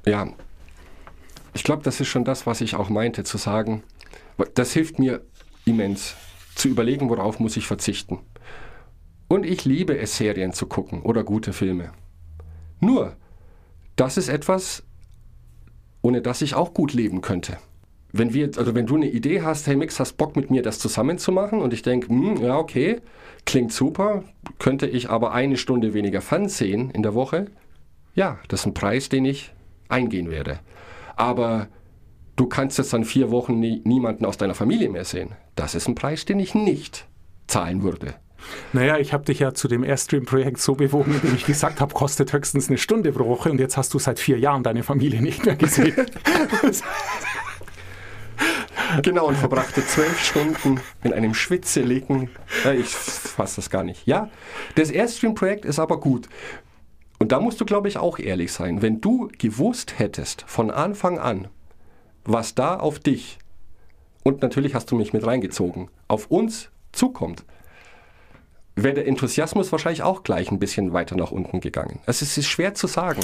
Ja, 0.06 0.28
ich 1.54 1.63
glaube, 1.63 1.84
das 1.84 2.02
ist 2.02 2.08
schon 2.08 2.26
das, 2.26 2.45
was 2.45 2.60
ich 2.62 2.76
auch 2.76 2.89
meinte, 2.89 3.23
zu 3.23 3.38
sagen, 3.38 3.84
das 4.56 4.73
hilft 4.73 4.99
mir 4.99 5.21
immens, 5.65 6.15
zu 6.56 6.67
überlegen, 6.67 7.10
worauf 7.10 7.39
muss 7.39 7.56
ich 7.56 7.67
verzichten. 7.67 8.19
Und 9.28 9.45
ich 9.45 9.63
liebe 9.63 9.97
es, 9.97 10.17
Serien 10.17 10.52
zu 10.54 10.65
gucken 10.65 11.02
oder 11.04 11.23
gute 11.23 11.54
Filme. 11.54 11.91
Nur, 12.80 13.15
das 13.95 14.17
ist 14.17 14.28
etwas, 14.28 14.84
ohne 16.02 16.21
das 16.21 16.41
ich 16.41 16.56
auch 16.56 16.73
gut 16.73 16.93
leben 16.93 17.21
könnte. 17.21 17.58
Wenn, 18.15 18.34
wir, 18.34 18.52
also 18.58 18.76
wenn 18.76 18.86
du 18.86 18.95
eine 18.95 19.10
Idee 19.10 19.41
hast, 19.41 19.65
hey 19.67 19.76
Mix, 19.76 19.99
hast 19.99 20.13
Bock 20.13 20.36
mit 20.36 20.52
mir 20.52 20.62
das 20.62 20.80
zusammen 20.80 21.17
zu 21.17 21.32
machen 21.32 21.62
und 21.62 21.73
ich 21.73 21.82
denke, 21.82 22.10
hm, 22.10 22.38
ja 22.38 22.58
okay, 22.58 23.02
klingt 23.45 23.73
super, 23.73 24.23
könnte 24.60 24.86
ich 24.86 25.10
aber 25.10 25.34
eine 25.34 25.58
Stunde 25.58 25.93
weniger 25.93 26.21
Fernsehen 26.21 26.91
in 26.91 27.02
der 27.02 27.15
Woche, 27.15 27.47
ja, 28.15 28.38
das 28.47 28.62
ist 28.62 28.65
ein 28.67 28.73
Preis, 28.73 29.10
den 29.10 29.26
ich 29.26 29.52
eingehen 29.89 30.30
werde. 30.30 30.60
Aber 31.15 31.67
du 32.36 32.45
kannst 32.45 32.78
jetzt 32.78 32.93
dann 32.93 33.06
vier 33.06 33.32
Wochen 33.32 33.60
nie, 33.60 33.82
niemanden 33.84 34.26
aus 34.26 34.38
deiner 34.38 34.56
Familie 34.56 34.89
mehr 34.89 35.06
sehen. 35.06 35.32
Das 35.56 35.76
ist 35.76 35.88
ein 35.88 35.95
Preis, 35.95 36.26
den 36.26 36.39
ich 36.39 36.54
nicht 36.54 37.08
zahlen 37.47 37.84
würde. 37.84 38.15
Naja, 38.73 38.97
ich 38.97 39.13
habe 39.13 39.23
dich 39.23 39.39
ja 39.39 39.54
zu 39.54 39.67
dem 39.67 39.84
Airstream-Projekt 39.84 40.60
so 40.60 40.76
bewogen, 40.76 41.13
indem 41.15 41.36
ich 41.36 41.45
gesagt 41.45 41.80
habe, 41.80 41.93
kostet 41.93 42.34
höchstens 42.34 42.67
eine 42.67 42.78
Stunde 42.78 43.12
pro 43.12 43.26
Woche 43.26 43.49
und 43.49 43.60
jetzt 43.60 43.78
hast 43.78 43.93
du 43.93 43.99
seit 43.99 44.19
vier 44.19 44.38
Jahren 44.38 44.63
deine 44.63 44.84
Familie 44.84 45.21
nicht 45.21 45.45
mehr 45.45 45.56
gesehen. 45.56 45.95
Genau, 49.01 49.27
und 49.27 49.36
verbrachte 49.38 49.86
zwölf 49.86 50.19
Stunden 50.23 50.79
in 51.03 51.13
einem 51.13 51.34
schwitzeligen. 51.34 52.29
Ja, 52.63 52.73
ich 52.73 52.88
fasse 52.88 53.58
das 53.58 53.69
gar 53.69 53.84
nicht. 53.84 54.06
Ja, 54.06 54.29
das 54.75 54.91
Airstream-Projekt 54.91 55.65
ist 55.65 55.79
aber 55.79 55.99
gut. 55.99 56.29
Und 57.19 57.32
da 57.32 57.39
musst 57.39 57.60
du, 57.62 57.65
glaube 57.65 57.88
ich, 57.88 57.97
auch 57.97 58.19
ehrlich 58.19 58.51
sein. 58.51 58.82
Wenn 58.82 59.01
du 59.01 59.29
gewusst 59.38 59.97
hättest 59.97 60.43
von 60.47 60.69
Anfang 60.71 61.19
an, 61.19 61.47
was 62.25 62.56
da 62.56 62.77
auf 62.77 62.99
dich, 62.99 63.39
und 64.23 64.41
natürlich 64.41 64.75
hast 64.75 64.91
du 64.91 64.95
mich 64.95 65.13
mit 65.13 65.25
reingezogen, 65.25 65.89
auf 66.08 66.27
uns 66.27 66.69
zukommt, 66.91 67.43
wäre 68.75 68.95
der 68.95 69.08
Enthusiasmus 69.08 69.71
wahrscheinlich 69.71 70.03
auch 70.03 70.23
gleich 70.23 70.51
ein 70.51 70.60
bisschen 70.60 70.93
weiter 70.93 71.15
nach 71.15 71.32
unten 71.32 71.60
gegangen. 71.62 71.99
Also 72.06 72.23
es 72.23 72.38
ist 72.38 72.47
schwer 72.47 72.73
zu 72.73 72.88
sagen. 72.88 73.21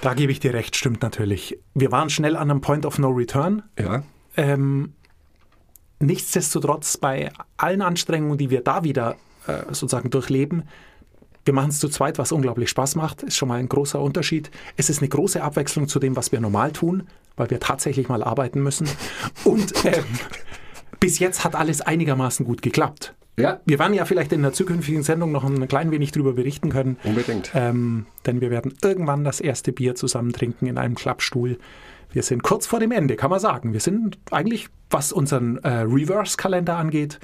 Da 0.00 0.14
gebe 0.14 0.32
ich 0.32 0.40
dir 0.40 0.54
recht, 0.54 0.74
stimmt 0.76 1.02
natürlich. 1.02 1.58
Wir 1.74 1.92
waren 1.92 2.10
schnell 2.10 2.36
an 2.36 2.50
einem 2.50 2.60
Point 2.60 2.86
of 2.86 2.98
No 2.98 3.10
Return. 3.10 3.62
Ja, 3.78 4.02
Ähm, 4.36 4.92
nichtsdestotrotz, 6.00 6.96
bei 6.96 7.30
allen 7.56 7.82
Anstrengungen, 7.82 8.38
die 8.38 8.50
wir 8.50 8.62
da 8.62 8.84
wieder 8.84 9.16
äh, 9.46 9.62
sozusagen 9.68 10.10
durchleben, 10.10 10.64
wir 11.46 11.54
machen 11.54 11.70
es 11.70 11.78
zu 11.78 11.88
zweit, 11.88 12.18
was 12.18 12.32
unglaublich 12.32 12.68
Spaß 12.70 12.96
macht, 12.96 13.22
ist 13.22 13.36
schon 13.36 13.48
mal 13.48 13.60
ein 13.60 13.68
großer 13.68 14.00
Unterschied. 14.00 14.50
Es 14.76 14.90
ist 14.90 14.98
eine 14.98 15.08
große 15.08 15.40
Abwechslung 15.40 15.86
zu 15.86 16.00
dem, 16.00 16.16
was 16.16 16.32
wir 16.32 16.40
normal 16.40 16.72
tun, 16.72 17.04
weil 17.36 17.50
wir 17.50 17.60
tatsächlich 17.60 18.08
mal 18.08 18.24
arbeiten 18.24 18.60
müssen. 18.62 18.88
Und 19.44 19.72
ähm, 19.84 20.04
bis 21.00 21.20
jetzt 21.20 21.44
hat 21.44 21.54
alles 21.54 21.80
einigermaßen 21.80 22.44
gut 22.44 22.62
geklappt. 22.62 23.14
ja, 23.38 23.60
Wir 23.64 23.78
werden 23.78 23.94
ja 23.94 24.04
vielleicht 24.06 24.32
in 24.32 24.42
der 24.42 24.54
zukünftigen 24.54 25.04
Sendung 25.04 25.30
noch 25.30 25.44
ein 25.44 25.68
klein 25.68 25.92
wenig 25.92 26.10
darüber 26.10 26.32
berichten 26.32 26.68
können. 26.68 26.96
unbedingt. 27.04 27.52
Ähm, 27.54 28.06
denn 28.26 28.40
wir 28.40 28.50
werden 28.50 28.74
irgendwann 28.82 29.22
das 29.22 29.38
erste 29.38 29.70
Bier 29.70 29.94
zusammen 29.94 30.32
trinken 30.32 30.66
in 30.66 30.78
einem 30.78 30.96
Klappstuhl. 30.96 31.60
Wir 32.10 32.22
sind 32.22 32.42
kurz 32.42 32.66
vor 32.66 32.80
dem 32.80 32.92
Ende, 32.92 33.16
kann 33.16 33.30
man 33.30 33.40
sagen. 33.40 33.72
Wir 33.72 33.80
sind 33.80 34.18
eigentlich, 34.30 34.68
was 34.90 35.12
unseren 35.12 35.58
äh, 35.58 35.68
Reverse-Kalender 35.80 36.76
angeht, 36.76 37.18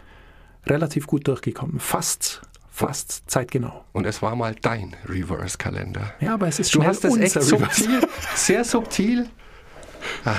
relativ 0.66 1.06
gut 1.06 1.26
durchgekommen. 1.28 1.80
Fast, 1.80 2.42
fast 2.70 3.30
zeitgenau. 3.30 3.84
Und 3.92 4.06
es 4.06 4.22
war 4.22 4.36
mal 4.36 4.54
dein 4.60 4.94
Reverse-Kalender. 5.08 6.12
Ja, 6.20 6.34
aber 6.34 6.48
es 6.48 6.58
ist 6.58 6.74
Du 6.74 6.78
schnell 6.78 6.88
hast 6.88 7.04
das 7.04 7.16
echt 7.16 7.42
subtil, 7.42 8.00
sehr 8.34 8.64
subtil. 8.64 9.28
Ah. 10.24 10.34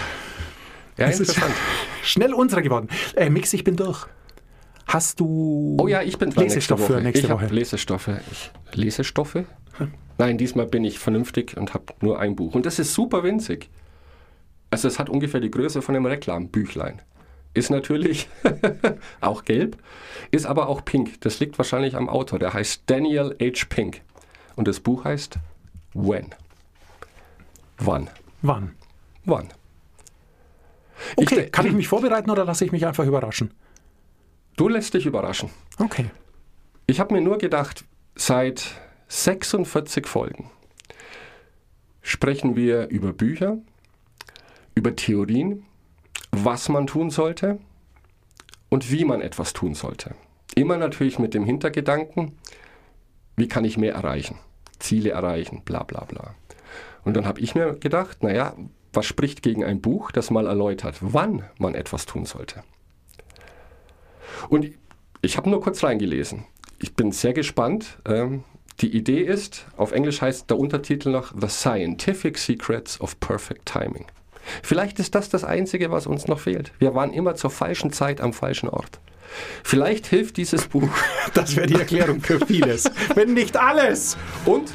Ja, 0.98 1.08
Es 1.08 1.20
ist 1.20 1.30
interessant. 1.30 1.56
schnell 2.04 2.34
unserer 2.34 2.62
geworden. 2.62 2.90
Äh, 3.16 3.30
Mix, 3.30 3.54
ich 3.54 3.64
bin 3.64 3.76
durch. 3.76 4.06
Hast 4.86 5.20
du 5.20 5.78
Oh 5.80 5.88
ja, 5.88 6.02
ich 6.02 6.18
bin 6.18 6.30
Lesestoff 6.30 6.80
nächste 6.80 6.80
Woche. 6.80 7.00
für 7.00 7.02
nächste 7.02 7.26
ich 7.26 7.32
habe 7.32 7.46
Woche? 7.46 7.54
Lesestoffe. 7.54 8.20
Ich, 8.32 8.52
Lesestoffe? 8.78 9.46
Nein, 10.20 10.38
diesmal 10.38 10.68
bin 10.68 10.84
ich 10.84 11.00
vernünftig 11.00 11.58
und 11.58 11.74
habe 11.74 11.86
nur 12.02 12.20
ein 12.20 12.36
Buch. 12.36 12.54
Und 12.54 12.66
das 12.68 12.78
ist 12.78 12.94
super 12.94 13.24
winzig. 13.24 13.70
Also 14.74 14.88
es 14.88 14.98
hat 14.98 15.08
ungefähr 15.10 15.40
die 15.40 15.52
Größe 15.52 15.82
von 15.84 15.96
einem 15.96 16.08
Reklambüchlein. 16.08 17.00
Ist 17.54 17.70
natürlich 17.70 18.28
auch 19.22 19.46
gelb, 19.46 19.78
ist 20.32 20.48
aber 20.48 20.68
auch 20.68 20.84
pink. 20.84 21.22
Das 21.22 21.40
liegt 21.40 21.60
wahrscheinlich 21.60 21.96
am 21.96 22.10
Autor. 22.10 22.40
Der 22.40 22.54
heißt 22.54 22.84
Daniel 22.88 23.36
H. 23.40 23.66
Pink. 23.70 24.02
Und 24.56 24.68
das 24.68 24.80
Buch 24.80 25.06
heißt 25.06 25.36
When. 25.94 26.34
Wann? 27.78 28.10
Wann? 28.42 28.74
Wann? 29.26 29.50
Okay, 31.16 31.36
de- 31.36 31.50
kann 31.52 31.68
ich 31.68 31.74
mich 31.74 31.88
vorbereiten 31.88 32.32
oder 32.32 32.44
lasse 32.46 32.66
ich 32.66 32.72
mich 32.72 32.86
einfach 32.88 33.06
überraschen? 33.06 33.54
Du 34.58 34.68
lässt 34.68 34.96
dich 34.96 35.06
überraschen. 35.06 35.50
Okay. 35.78 36.10
Ich 36.88 37.00
habe 37.00 37.14
mir 37.14 37.22
nur 37.22 37.38
gedacht, 37.38 37.86
seit 38.16 38.72
46 39.10 40.08
Folgen 40.08 40.50
sprechen 42.02 42.56
wir 42.56 42.88
über 42.90 43.14
Bücher, 43.14 43.58
über 44.76 44.96
Theorien, 44.96 45.66
was 46.32 46.70
man 46.70 46.88
tun 46.88 47.10
sollte 47.10 47.60
und 48.70 48.92
wie 48.92 49.06
man 49.06 49.22
etwas 49.22 49.54
tun 49.54 49.76
sollte. 49.76 50.16
Immer 50.56 50.78
natürlich 50.78 51.20
mit 51.20 51.34
dem 51.34 51.46
Hintergedanken, 51.46 52.34
wie 53.36 53.48
kann 53.48 53.66
ich 53.66 53.78
mehr 53.78 53.94
erreichen, 53.94 54.38
Ziele 54.80 55.12
erreichen, 55.12 55.62
bla 55.66 55.84
bla 55.84 56.06
bla. 56.06 56.36
Und 57.04 57.16
dann 57.16 57.26
habe 57.26 57.40
ich 57.40 57.56
mir 57.56 57.74
gedacht, 57.74 58.24
naja, 58.24 58.56
was 58.94 59.06
spricht 59.06 59.42
gegen 59.42 59.64
ein 59.64 59.82
Buch, 59.82 60.12
das 60.12 60.30
mal 60.30 60.48
erläutert, 60.48 60.98
wann 61.02 61.44
man 61.58 61.76
etwas 61.76 62.06
tun 62.06 62.26
sollte. 62.26 62.64
Und 64.50 64.72
ich 65.22 65.38
habe 65.38 65.50
nur 65.50 65.62
kurz 65.62 65.84
reingelesen. 65.84 66.46
Ich 66.80 66.96
bin 66.96 67.12
sehr 67.12 67.34
gespannt. 67.34 67.98
Ähm, 68.06 68.44
die 68.82 68.96
Idee 68.96 69.22
ist, 69.22 69.66
auf 69.78 69.92
Englisch 69.92 70.22
heißt 70.22 70.50
der 70.50 70.58
Untertitel 70.58 71.10
noch 71.12 71.34
The 71.40 71.48
Scientific 71.48 72.38
Secrets 72.38 73.00
of 73.00 73.20
Perfect 73.20 73.66
Timing. 73.66 74.06
Vielleicht 74.62 75.00
ist 75.00 75.16
das 75.16 75.30
das 75.30 75.44
Einzige, 75.44 75.92
was 75.92 76.08
uns 76.08 76.28
noch 76.28 76.40
fehlt. 76.40 76.72
Wir 76.80 76.94
waren 76.96 77.14
immer 77.14 77.36
zur 77.36 77.50
falschen 77.50 77.92
Zeit 77.92 78.22
am 78.22 78.34
falschen 78.34 78.70
Ort. 78.70 79.00
Vielleicht 79.64 80.06
hilft 80.08 80.38
dieses 80.38 80.68
Buch 80.68 80.90
Das 81.34 81.56
wäre 81.56 81.68
die 81.68 81.76
Erklärung 81.76 82.22
für 82.22 82.46
vieles. 82.46 82.90
Wenn 83.16 83.34
nicht 83.34 83.58
alles. 83.58 84.18
und 84.46 84.72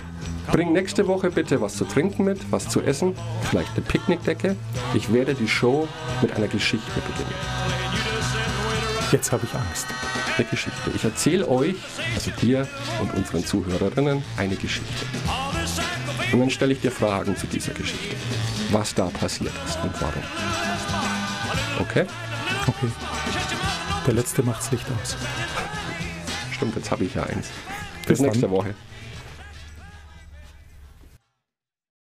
Bring 0.50 0.72
nächste 0.72 1.06
Woche 1.06 1.30
bitte 1.30 1.60
was 1.60 1.76
zu 1.76 1.84
trinken 1.84 2.24
mit, 2.24 2.40
was 2.50 2.70
zu 2.70 2.80
essen, 2.80 3.14
vielleicht 3.50 3.70
eine 3.76 3.84
Picknickdecke. 3.84 4.56
Ich 4.94 5.12
werde 5.12 5.34
die 5.34 5.46
Show 5.46 5.86
mit 6.22 6.32
einer 6.34 6.48
Geschichte 6.48 6.90
beginnen. 6.94 7.34
Jetzt 9.12 9.30
habe 9.30 9.44
ich 9.44 9.54
Angst. 9.54 9.86
Eine 10.36 10.46
Geschichte. 10.46 10.90
Ich 10.94 11.04
erzähle 11.04 11.48
euch, 11.48 11.76
also 12.14 12.30
dir 12.40 12.66
und 13.00 13.12
unseren 13.14 13.44
Zuhörerinnen, 13.44 14.22
eine 14.38 14.56
Geschichte. 14.56 15.06
Und 16.32 16.40
dann 16.40 16.50
stelle 16.50 16.72
ich 16.72 16.80
dir 16.80 16.90
Fragen 16.90 17.36
zu 17.36 17.46
dieser 17.46 17.72
Geschichte. 17.72 18.16
Was 18.70 18.94
da 18.94 19.06
passiert 19.06 19.52
ist 19.66 19.78
und 19.82 19.92
warum. 20.00 20.22
Okay? 21.80 22.04
Okay. 22.66 22.88
Der 24.06 24.14
letzte 24.14 24.42
macht's 24.42 24.70
Licht 24.70 24.86
aus. 25.00 25.16
Stimmt, 26.52 26.76
jetzt 26.76 26.90
habe 26.90 27.04
ich 27.04 27.14
ja 27.14 27.22
eins. 27.22 27.48
Bis 28.06 28.18
Bis 28.18 28.20
nächste. 28.20 28.50
Woche. 28.50 28.74